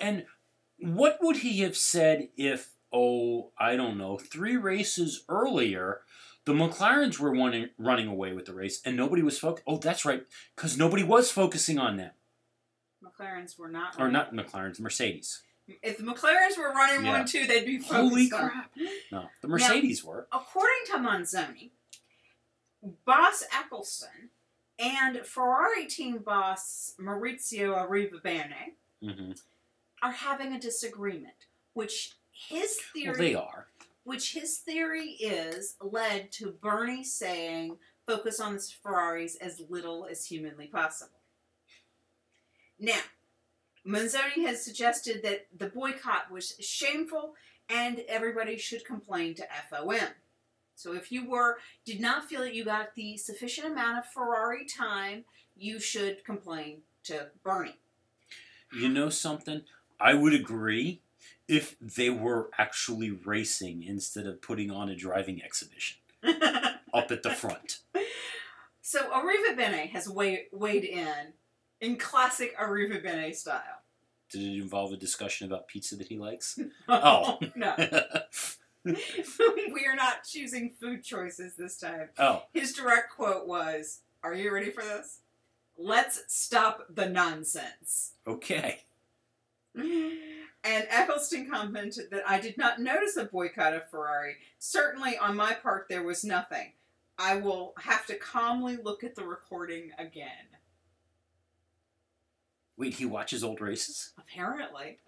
[0.00, 0.26] And
[0.78, 6.00] what would he have said if, oh, I don't know, three races earlier,
[6.44, 9.64] the McLarens were running, running away with the race and nobody was focused?
[9.66, 10.24] Oh, that's right,
[10.56, 12.12] because nobody was focusing on them.
[13.02, 13.96] McLarens were not.
[13.98, 15.42] Or not McLarens, Mercedes.
[15.82, 17.18] If the McLarens were running Yeah.
[17.18, 18.50] one too, they'd be focused Holy on.
[18.50, 18.72] crap.
[19.10, 20.28] No, the Mercedes were.
[20.32, 21.70] According to Manzoni,
[23.04, 24.30] Boss Eccleston
[24.78, 29.32] and Ferrari team boss Maurizio Arrivabene hmm
[30.02, 32.14] are having a disagreement, which
[32.48, 33.66] his theory Well, they are.
[34.04, 37.76] which his theory is led to Bernie saying
[38.06, 41.18] focus on the Ferraris as little as humanly possible.
[42.78, 43.00] Now,
[43.86, 47.34] Manzoni has suggested that the boycott was shameful
[47.68, 50.08] and everybody should complain to FOM.
[50.74, 54.64] So if you were did not feel that you got the sufficient amount of Ferrari
[54.64, 55.24] time,
[55.56, 57.76] you should complain to Bernie.
[58.72, 59.62] You know something?
[60.00, 61.00] I would agree
[61.48, 65.98] if they were actually racing instead of putting on a driving exhibition
[66.94, 67.80] up at the front.
[68.80, 71.32] So Arrivabene has weighed, weighed in
[71.80, 73.82] in classic Arrivabene style.
[74.30, 76.58] Did it involve a discussion about pizza that he likes?
[76.88, 77.38] Oh.
[77.54, 77.74] no.
[78.84, 82.08] we are not choosing food choices this time.
[82.18, 85.20] oh, His direct quote was, Are you ready for this?
[85.78, 88.12] Let's stop the nonsense.
[88.26, 88.82] okay.
[90.64, 94.36] And Eccleston commented that I did not notice a boycott of Ferrari.
[94.58, 96.72] Certainly on my part, there was nothing.
[97.18, 100.48] I will have to calmly look at the recording again.
[102.76, 104.12] Wait, he watches old races?
[104.16, 104.98] Apparently.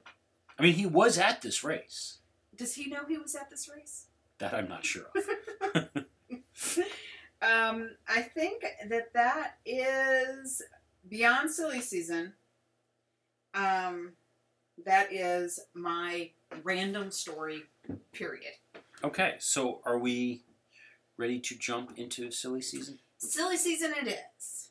[0.59, 2.19] I mean, he was at this race.
[2.55, 4.07] Does he know he was at this race?
[4.39, 5.89] That I'm not sure of.
[7.45, 10.63] Um, I think that that is
[11.09, 12.33] beyond silly season.
[13.53, 14.13] Um,
[14.85, 16.31] that is my
[16.63, 17.63] random story.
[18.13, 18.55] Period.
[19.03, 20.43] Okay, so are we
[21.17, 22.99] ready to jump into silly season?
[23.19, 24.71] Silly season it is.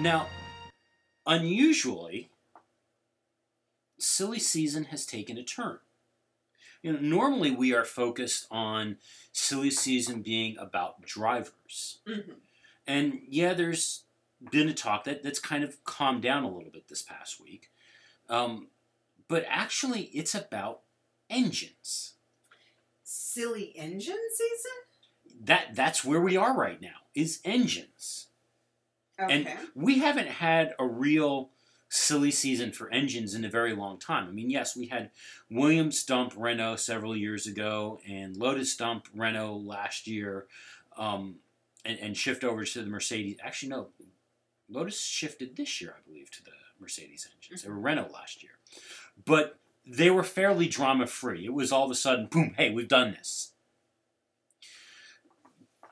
[0.00, 0.28] Now,
[1.26, 2.30] unusually,
[3.98, 5.80] silly season has taken a turn.
[6.82, 8.98] You know, normally we are focused on
[9.32, 11.98] silly season being about drivers.
[12.06, 12.32] Mm-hmm.
[12.86, 14.04] And yeah, there's
[14.50, 17.70] been a talk that, that's kind of calmed down a little bit this past week.
[18.28, 18.68] Um,
[19.26, 20.80] but actually, it's about
[21.28, 22.14] engines.
[23.02, 25.44] Silly engine season.
[25.44, 26.88] That that's where we are right now.
[27.14, 28.28] Is engines.
[29.20, 29.34] Okay.
[29.34, 31.50] And we haven't had a real
[31.88, 34.28] silly season for engines in a very long time.
[34.28, 35.10] I mean, yes, we had
[35.50, 40.46] Williams dump Renault several years ago and Lotus dump Renault last year
[40.96, 41.36] um,
[41.84, 43.38] and, and shift over to the Mercedes.
[43.42, 43.88] Actually, no,
[44.68, 47.62] Lotus shifted this year, I believe, to the Mercedes engines.
[47.62, 48.52] They were Renault last year.
[49.24, 51.46] But they were fairly drama free.
[51.46, 53.52] It was all of a sudden, boom, hey, we've done this.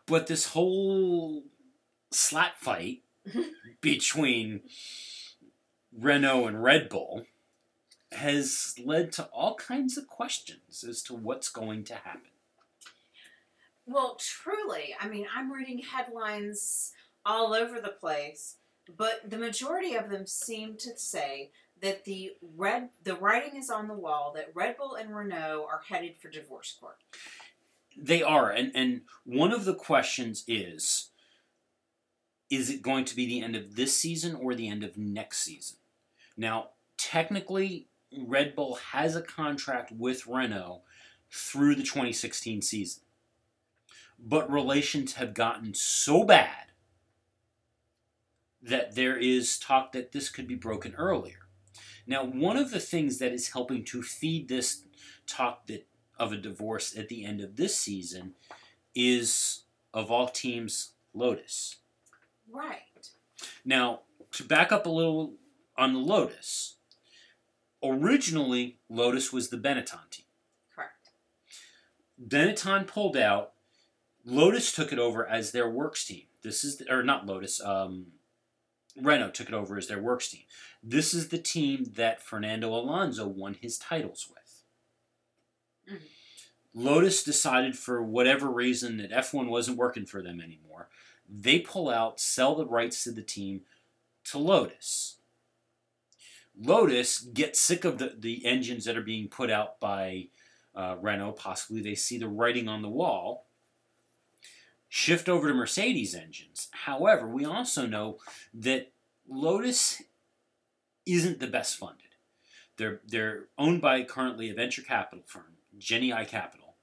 [0.07, 1.44] But this whole
[2.12, 3.03] slap fight
[3.80, 4.61] between
[5.99, 7.26] Renault and Red Bull
[8.12, 12.30] has led to all kinds of questions as to what's going to happen.
[13.86, 16.92] Well, truly, I mean, I'm reading headlines
[17.24, 18.57] all over the place,
[18.97, 23.86] but the majority of them seem to say that the red the writing is on
[23.86, 26.97] the wall that Red Bull and Renault are headed for divorce court.
[27.97, 31.11] They are, and, and one of the questions is
[32.49, 35.38] is it going to be the end of this season or the end of next
[35.38, 35.78] season?
[36.37, 40.82] Now, technically, Red Bull has a contract with Renault
[41.30, 43.03] through the 2016 season.
[44.18, 46.66] But relations have gotten so bad
[48.62, 51.49] that there is talk that this could be broken earlier.
[52.07, 54.82] Now, one of the things that is helping to feed this
[55.26, 55.87] talk that
[56.18, 58.34] of a divorce at the end of this season
[58.95, 61.76] is of all teams Lotus.
[62.51, 62.80] Right.
[63.64, 64.01] Now,
[64.32, 65.34] to back up a little
[65.78, 66.76] on the Lotus,
[67.82, 70.26] originally Lotus was the Benetton team.
[70.74, 71.10] Correct.
[72.20, 73.52] Benetton pulled out.
[74.24, 76.24] Lotus took it over as their works team.
[76.42, 77.60] This is the, or not Lotus.
[77.60, 78.06] Um,
[79.00, 80.44] Renault took it over as their works team.
[80.82, 85.98] This is the team that Fernando Alonso won his titles with.
[85.98, 86.08] Mhm.
[86.74, 90.88] Lotus decided for whatever reason that F1 wasn't working for them anymore.
[91.28, 93.64] They pull out, sell the rights to the team
[94.24, 95.15] to Lotus.
[96.59, 100.28] Lotus gets sick of the, the engines that are being put out by
[100.74, 101.32] uh, Renault.
[101.32, 103.46] Possibly they see the writing on the wall.
[104.88, 106.68] Shift over to Mercedes engines.
[106.72, 108.18] However, we also know
[108.54, 108.92] that
[109.28, 110.02] Lotus
[111.04, 112.07] isn't the best funded.
[112.76, 116.76] They're they're owned by currently a venture capital firm, Genii Capital,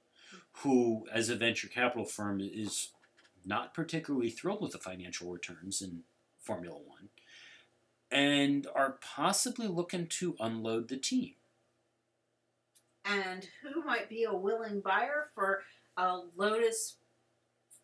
[0.58, 2.90] who, as a venture capital firm, is
[3.44, 6.02] not particularly thrilled with the financial returns in
[6.38, 7.08] Formula One.
[8.10, 11.34] And are possibly looking to unload the team.
[13.04, 15.62] And who might be a willing buyer for
[15.96, 16.96] a Lotus,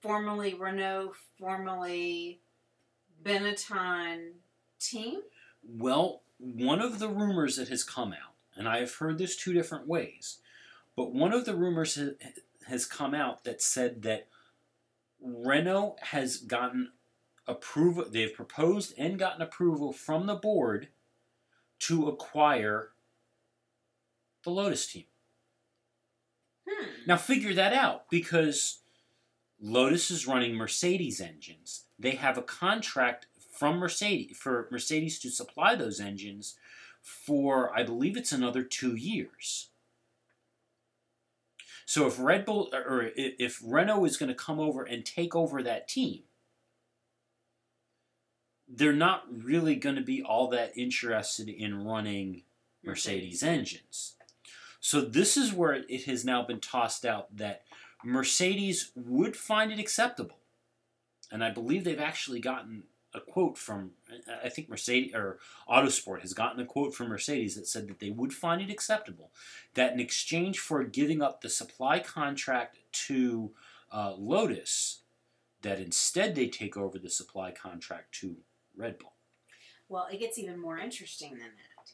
[0.01, 2.41] formerly Renault, formerly
[3.23, 4.33] Benetton
[4.79, 5.21] team?
[5.62, 9.53] Well, one of the rumors that has come out, and I have heard this two
[9.53, 10.39] different ways,
[10.97, 11.99] but one of the rumors
[12.66, 14.27] has come out that said that
[15.23, 16.93] Renault has gotten
[17.51, 20.88] approval, they've proposed and gotten approval from the board
[21.80, 22.90] to acquire
[24.44, 25.05] the Lotus team.
[26.68, 26.86] Hmm.
[27.07, 28.78] Now figure that out because
[29.61, 31.84] Lotus is running Mercedes engines.
[31.98, 36.57] They have a contract from Mercedes for Mercedes to supply those engines
[37.03, 39.70] for I believe it's another 2 years.
[41.86, 45.62] So if Red Bull or if Renault is going to come over and take over
[45.62, 46.22] that team,
[48.73, 52.43] they're not really going to be all that interested in running
[52.85, 54.14] Mercedes engines.
[54.81, 57.62] So this is where it has now been tossed out that
[58.05, 60.39] Mercedes would find it acceptable.
[61.31, 63.91] And I believe they've actually gotten a quote from
[64.43, 68.11] I think Mercedes or Autosport has gotten a quote from Mercedes that said that they
[68.11, 69.33] would find it acceptable
[69.75, 73.51] that in exchange for giving up the supply contract to
[73.93, 75.01] uh, Lotus,
[75.62, 78.37] that instead they take over the supply contract to
[78.81, 79.12] Red Bull.
[79.89, 81.91] Well, it gets even more interesting than that.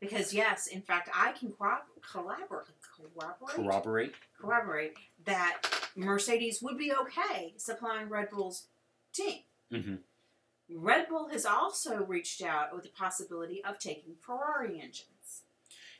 [0.00, 2.66] Because, yes, in fact, I can corrob- collaborate,
[2.96, 4.14] corroborate, Corroborate.
[4.40, 4.94] corroborate
[5.24, 5.60] that
[5.94, 8.66] Mercedes would be okay supplying Red Bull's
[9.12, 9.40] team.
[9.70, 9.96] hmm
[10.72, 15.42] Red Bull has also reached out with the possibility of taking Ferrari engines.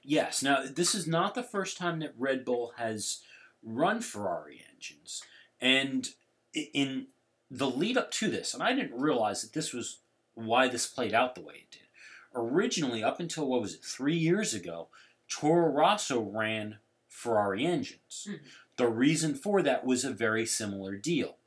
[0.03, 0.43] Yes.
[0.45, 3.21] Now, this is not the first time that Red Bull has
[3.65, 5.23] run Ferrari engines.
[5.61, 6.09] And
[6.55, 7.09] in
[7.51, 9.99] the lead up to this, and I didn't realize that this was
[10.47, 11.89] why this played out the way it did.
[12.35, 14.89] Originally, up until what was it, three years ago,
[15.29, 16.79] Toro Rosso ran
[17.09, 18.27] Ferrari engines.
[18.29, 18.41] Mhm.
[18.77, 21.39] The reason for that was a very similar deal.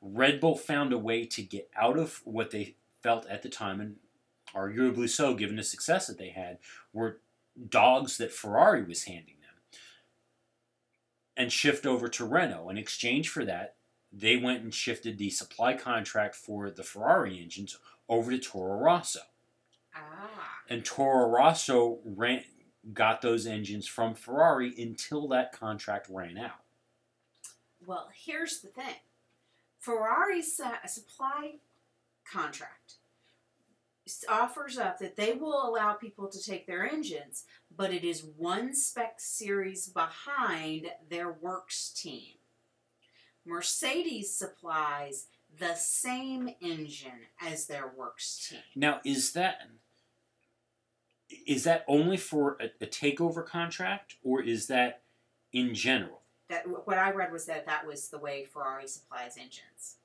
[0.00, 3.80] Red Bull found a way to get out of what they felt at the time,
[3.80, 4.00] and
[4.54, 6.58] arguably so, given the success that they had,
[6.92, 7.20] were
[7.68, 9.54] dogs that Ferrari was handing them
[11.36, 12.68] and shift over to Renault.
[12.70, 13.76] In exchange for that,
[14.12, 17.78] they went and shifted the supply contract for the Ferrari engines
[18.12, 19.20] over to Toro Rosso.
[19.94, 20.62] Ah.
[20.68, 22.44] And Toro Rosso ran,
[22.92, 26.60] got those engines from Ferrari until that contract ran out.
[27.84, 28.96] Well, here's the thing
[29.78, 31.54] Ferrari's uh, supply
[32.30, 32.94] contract
[34.28, 37.44] offers up that they will allow people to take their engines,
[37.74, 42.34] but it is one spec series behind their works team.
[43.44, 45.26] Mercedes supplies
[45.58, 48.60] the same engine as their works team.
[48.74, 49.60] Now, is that
[51.46, 55.02] is that only for a, a takeover contract, or is that
[55.52, 56.20] in general?
[56.48, 59.96] That what I read was that that was the way Ferrari supplies engines.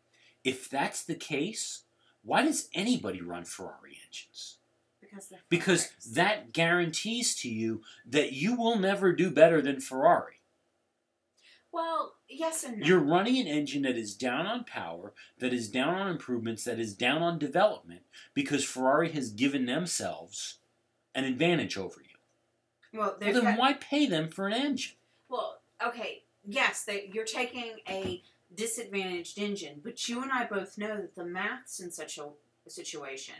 [0.44, 1.84] If that's the case,
[2.24, 4.58] why does anybody run Ferrari engines?
[5.02, 10.37] Because Because that guarantees to you that you will never do better than Ferrari.
[11.78, 12.86] Well, yes and no.
[12.88, 16.80] You're running an engine that is down on power, that is down on improvements, that
[16.80, 18.02] is down on development,
[18.34, 20.58] because Ferrari has given themselves
[21.16, 22.98] an advantage over you.
[23.00, 24.96] well, Well, then got- why pay them for an engine?
[25.30, 28.24] Well, okay, yes, they, you're taking a
[28.56, 32.28] disadvantaged engine, but you and I both know that the maths in such a,
[32.66, 33.36] a situation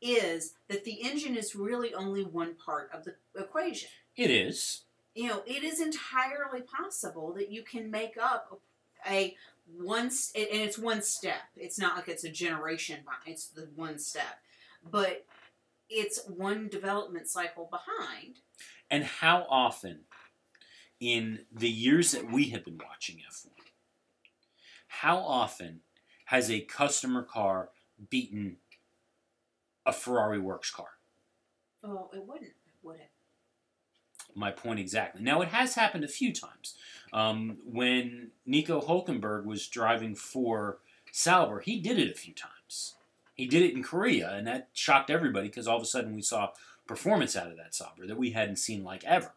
[0.00, 3.88] is that the engine is really only one part of the equation.
[4.16, 4.82] It is.
[5.14, 8.60] You know, it is entirely possible that you can make up
[9.08, 9.36] a
[9.66, 11.42] one, s- and it's one step.
[11.56, 13.00] It's not like it's a generation.
[13.26, 14.40] It's the one step,
[14.82, 15.24] but
[15.88, 18.40] it's one development cycle behind.
[18.90, 20.00] And how often
[21.00, 23.52] in the years that we have been watching F1,
[24.88, 25.80] how often
[26.26, 27.70] has a customer car
[28.10, 28.56] beaten
[29.86, 30.88] a Ferrari works car?
[31.84, 33.10] Oh, it wouldn't, It would it?
[34.34, 35.22] My point exactly.
[35.22, 36.74] Now, it has happened a few times.
[37.12, 40.78] Um, when Nico Hulkenberg was driving for
[41.12, 42.94] Sauber, he did it a few times.
[43.34, 46.22] He did it in Korea, and that shocked everybody because all of a sudden we
[46.22, 46.50] saw
[46.86, 49.32] performance out of that Sauber that we hadn't seen like ever.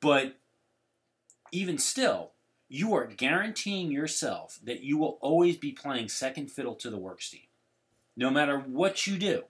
[0.00, 0.36] But
[1.52, 2.32] even still,
[2.68, 7.30] you are guaranteeing yourself that you will always be playing second fiddle to the works
[7.30, 7.46] team,
[8.16, 9.44] no matter what you do.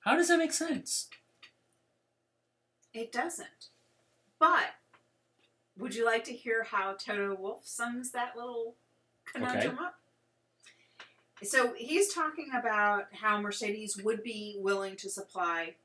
[0.00, 1.08] How does that make sense?
[2.94, 3.70] It doesn't.
[4.38, 4.74] But
[5.76, 8.76] would you like to hear how Toto Wolff sums that little
[9.24, 10.00] conundrum up?
[11.42, 15.76] So he's talking about how Mercedes would be willing to supply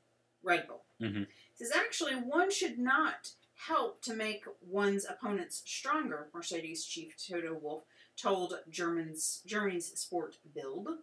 [0.42, 0.84] Red Bull.
[1.00, 1.26] Mhm.
[1.26, 6.30] He says actually one should not help to make one's opponents stronger.
[6.32, 7.84] Mercedes chief Toto Wolff
[8.16, 11.02] told Germans Germany's Sport Bild.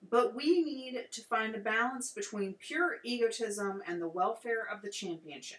[0.00, 4.90] But we need to find a balance between pure egotism and the welfare of the
[4.90, 5.58] championship.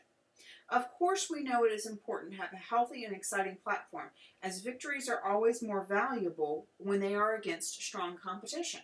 [0.71, 4.09] Of course, we know it is important to have a healthy and exciting platform,
[4.43, 8.81] as victories are always more valuable when they are against strong competition.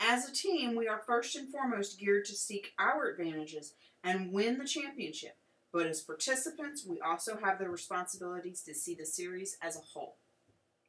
[0.00, 4.58] As a team, we are first and foremost geared to seek our advantages and win
[4.58, 5.36] the championship.
[5.72, 10.16] But as participants, we also have the responsibilities to see the series as a whole.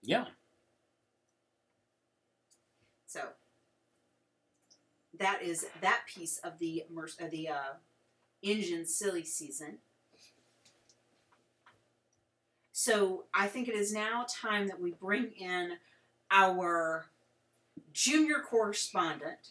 [0.01, 0.25] Yeah.
[3.07, 3.21] So
[5.17, 6.83] that is that piece of the
[7.31, 7.73] the uh,
[8.41, 9.79] engine silly season.
[12.87, 15.73] So I think it is now time that we bring in
[16.31, 17.07] our
[17.91, 19.49] junior correspondent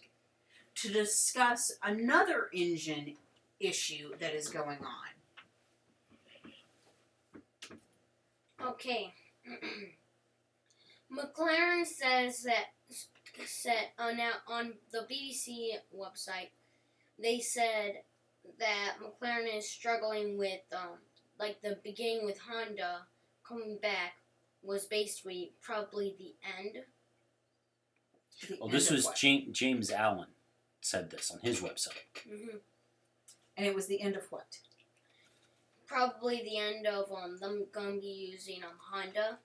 [0.76, 3.12] to discuss another engine
[3.60, 5.10] issue that is going on.
[8.68, 9.12] Okay.
[11.12, 12.68] McLaren says that
[13.44, 16.52] said on now on the BBC website,
[17.22, 17.96] they said
[18.58, 21.00] that McLaren is struggling with um
[21.38, 23.02] like the beginning with Honda
[23.46, 24.14] coming back
[24.62, 26.84] was basically probably the end.
[28.48, 29.08] The Well, end this was?
[29.16, 30.28] James, James Allen
[30.80, 31.92] said this on his website.
[32.28, 32.56] hmm
[33.58, 34.58] and it was the end of what?
[35.86, 39.38] Probably the end of um them gonna be using um Honda.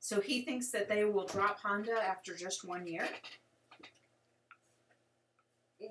[0.00, 3.06] So he thinks that they will drop Honda after just one year,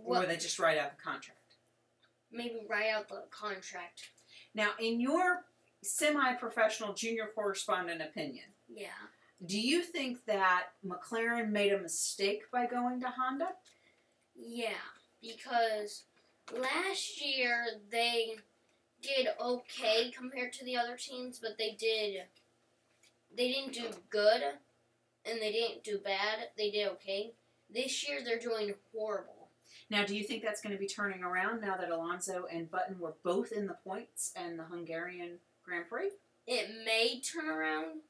[0.04, 1.38] or they just write out the contract.
[2.32, 4.10] maybe write out the contract.
[4.56, 5.46] Now, in your
[5.82, 8.94] semi-professional junior correspondent opinion, Yeah.
[9.46, 13.56] do you think that McLaren made a mistake by going to Honda?
[14.36, 14.82] Yeah,
[15.22, 16.04] because
[16.52, 18.38] last year they
[19.02, 22.24] did okay compared to the other teams, but they did
[23.32, 24.42] they didn't do good
[25.24, 26.50] and they didn't do bad.
[26.58, 27.34] They did okay.
[27.70, 29.50] This year they're doing horrible.
[29.92, 33.00] Now, do you think that's going to be turning around now that Alonso and Button
[33.00, 35.38] were both in the points and the Hungarian
[35.70, 36.10] Grand Prix?
[36.48, 38.02] It may turn around,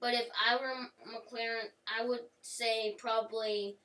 [0.00, 0.72] but if I were
[1.06, 3.76] McLaren, I would say probably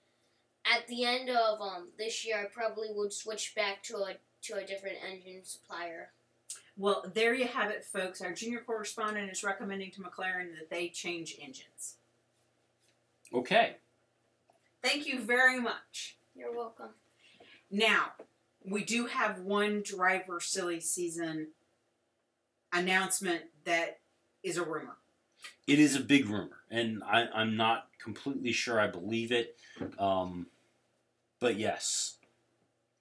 [0.65, 4.55] at the end of um this year I probably would switch back to a to
[4.55, 6.11] a different engine supplier.
[6.77, 8.21] Well, there you have it, folks.
[8.21, 11.95] Our junior correspondent is recommending to McLaren that they change engines.
[13.33, 13.77] Okay.
[14.83, 16.17] Thank you very much.
[16.35, 16.91] You're welcome.
[17.69, 18.11] Now,
[18.63, 21.47] we do have one driver silly season
[22.77, 23.99] announcement that
[24.43, 24.97] is a rumor.
[25.67, 29.57] It is a big rumor, and I, I'm not completely sure I believe it.
[29.99, 30.47] Um,
[31.39, 32.15] but yes.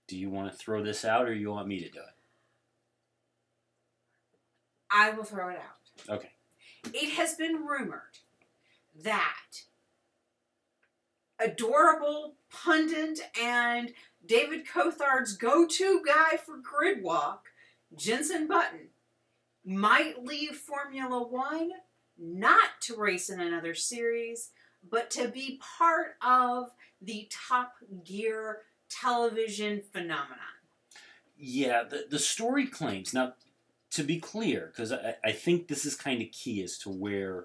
[0.09, 2.15] Do you want to throw this out, or you want me to do it?
[4.91, 6.15] I will throw it out.
[6.15, 6.31] Okay.
[6.93, 8.01] It has been rumored
[9.03, 9.63] that
[11.39, 13.93] adorable pundit and
[14.25, 17.41] David Coulthard's go-to guy for gridwalk,
[17.97, 18.89] Jenson Button,
[19.67, 21.73] might leave Formula One
[22.19, 24.51] not to race in another series,
[24.89, 26.71] but to be part of
[27.03, 27.75] the Top
[28.05, 30.39] Gear television phenomenon.
[31.37, 33.35] Yeah, the, the story claims now.
[33.93, 37.45] To be clear, because I, I think this is kind of key as to where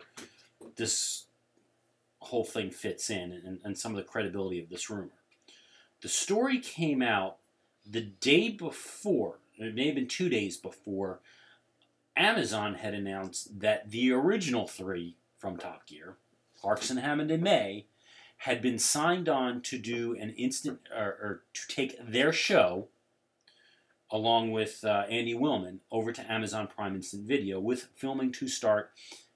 [0.75, 1.27] this
[2.19, 5.13] whole thing fits in and, and some of the credibility of this rumor.
[6.01, 7.37] The story came out
[7.89, 11.21] the day before, it may have been two days before,
[12.15, 16.17] Amazon had announced that the original three from Top Gear,
[16.59, 17.87] Clarkson, Hammond, and May,
[18.37, 22.87] had been signed on to do an instant or, or to take their show
[24.11, 28.91] along with uh, Andy Wilman over to Amazon Prime Instant Video with filming to start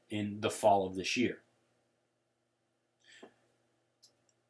[0.10, 1.38] in the fall of this year.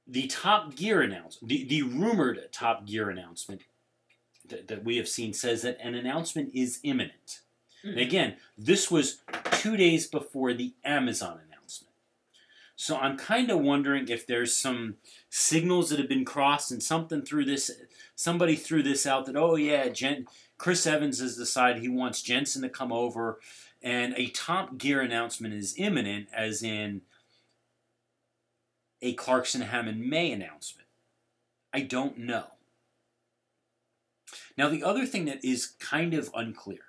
[0.08, 3.64] The Top Gear announcement, the, the rumored Top Gear announcement
[4.48, 7.42] that, that we have seen says that an announcement is imminent.
[7.86, 9.22] And again, this was
[9.52, 11.94] two days before the Amazon announcement.
[12.76, 14.96] So I'm kind of wondering if there's some
[15.30, 17.72] signals that have been crossed and something through this,
[18.16, 22.62] somebody threw this out that, oh yeah, Jen, Chris Evans has decided he wants Jenson
[22.64, 23.40] to come over
[23.86, 27.02] and a Top Gear announcement is imminent, as in
[29.00, 30.88] a Clarkson Hammond May announcement.
[31.72, 32.46] I don't know.
[34.58, 36.80] Now, the other thing that is kind of unclear,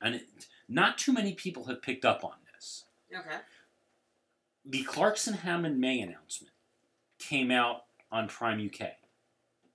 [0.00, 0.26] and it,
[0.68, 2.84] not too many people have picked up on this,
[3.16, 3.38] Okay.
[4.64, 6.52] the Clarkson Hammond May announcement
[7.18, 8.92] came out on Prime UK.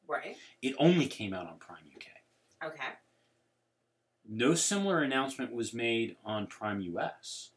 [0.07, 0.37] Right.
[0.61, 2.67] It only came out on Prime UK.
[2.71, 2.89] Okay.
[4.27, 7.51] No similar announcement was made on Prime US.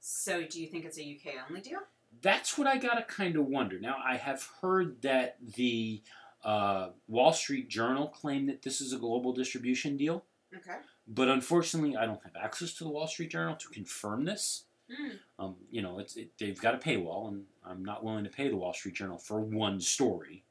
[0.00, 1.78] So do you think it's a UK only deal?
[2.20, 3.80] That's what I gotta kind of wonder.
[3.80, 6.02] Now, I have heard that the
[6.44, 10.24] uh, Wall Street Journal claimed that this is a global distribution deal,
[10.54, 10.78] Okay.
[11.06, 14.64] But unfortunately, I don't have access to the Wall Street Journal to confirm this.
[14.90, 15.18] Mm.
[15.38, 18.48] Um, you know, it's it, they've got a paywall, and I'm not willing to pay
[18.48, 20.44] the Wall Street Journal for one story.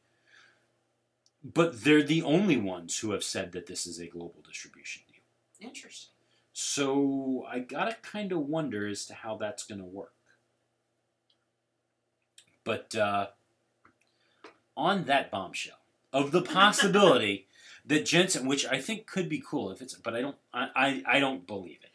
[1.43, 5.67] But they're the only ones who have said that this is a global distribution deal.
[5.69, 6.11] Interesting.
[6.53, 10.13] So I gotta kind of wonder as to how that's gonna work.
[12.63, 13.27] But uh,
[14.77, 15.79] on that bombshell
[16.13, 17.47] of the possibility
[17.91, 21.03] that Jenson, which I think could be cool if it's, but I don't, I, I,
[21.17, 21.89] I don't believe it.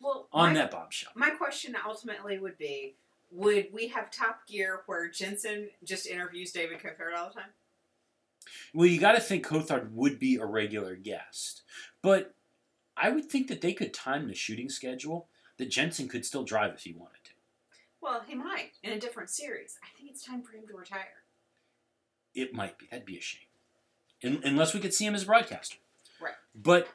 [0.00, 2.94] Well, On my, that bombshell, my question ultimately would be:
[3.32, 7.50] Would we have Top Gear where Jenson just interviews David Coulthard all the time?
[8.72, 11.62] well, you got to think Coulthard would be a regular guest,
[12.00, 12.34] but
[12.96, 15.26] I would think that they could time the shooting schedule
[15.58, 17.30] that Jenson could still drive if he wanted to.
[18.00, 19.78] Well, he might in a different series.
[19.82, 21.24] I think it's time for him to retire.
[22.34, 22.86] It might be.
[22.88, 23.49] That'd be a shame.
[24.24, 25.78] Un- unless we could see him as a broadcaster.
[26.20, 26.34] Right.
[26.54, 26.88] But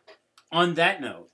[0.52, 1.30] on that note,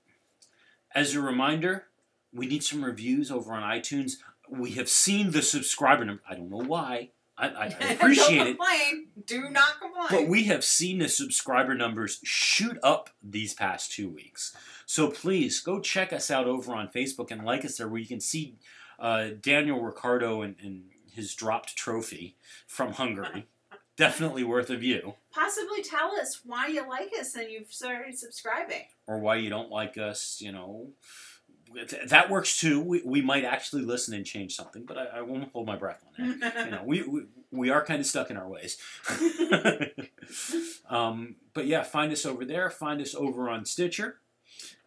[0.94, 1.86] as a reminder,
[2.34, 4.14] we need some reviews over on iTunes.
[4.50, 6.22] We have seen the subscriber number.
[6.30, 7.10] I don't know why.
[7.38, 8.58] I, I, I appreciate Don't it.
[8.58, 9.08] complain.
[9.26, 10.08] Do not complain.
[10.10, 14.56] But we have seen the subscriber numbers shoot up these past two weeks.
[14.86, 18.08] So please go check us out over on Facebook and like us there, where you
[18.08, 18.56] can see
[19.00, 22.36] uh, Daniel Ricciardo and, and his dropped trophy
[22.68, 23.48] from Hungary.
[24.02, 25.14] Definitely worth a view.
[25.32, 28.86] Possibly tell us why you like us and you've started subscribing.
[29.06, 30.88] Or why you don't like us, you know.
[31.88, 32.82] Th- That works too.
[32.82, 36.04] We, we might actually listen and change something, but I, I won't hold my breath
[36.20, 36.66] on that.
[36.66, 37.22] you know, we, we,
[37.52, 38.78] we are kind of stuck in our ways.
[40.90, 42.70] um, but yeah, find us over there.
[42.72, 44.18] Find us over on Stitcher,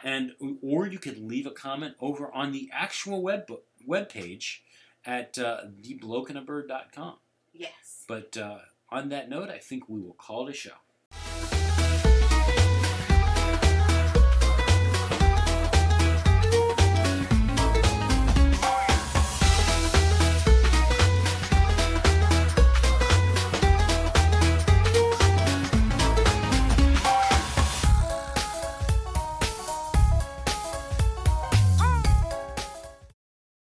[0.03, 3.49] and or you could leave a comment over on the actual web
[3.87, 4.65] web page
[5.05, 7.15] at uh, theblokeandabird.com.
[7.53, 8.05] yes.
[8.09, 8.59] But uh,
[8.91, 10.71] on that note, I think we will call it a show.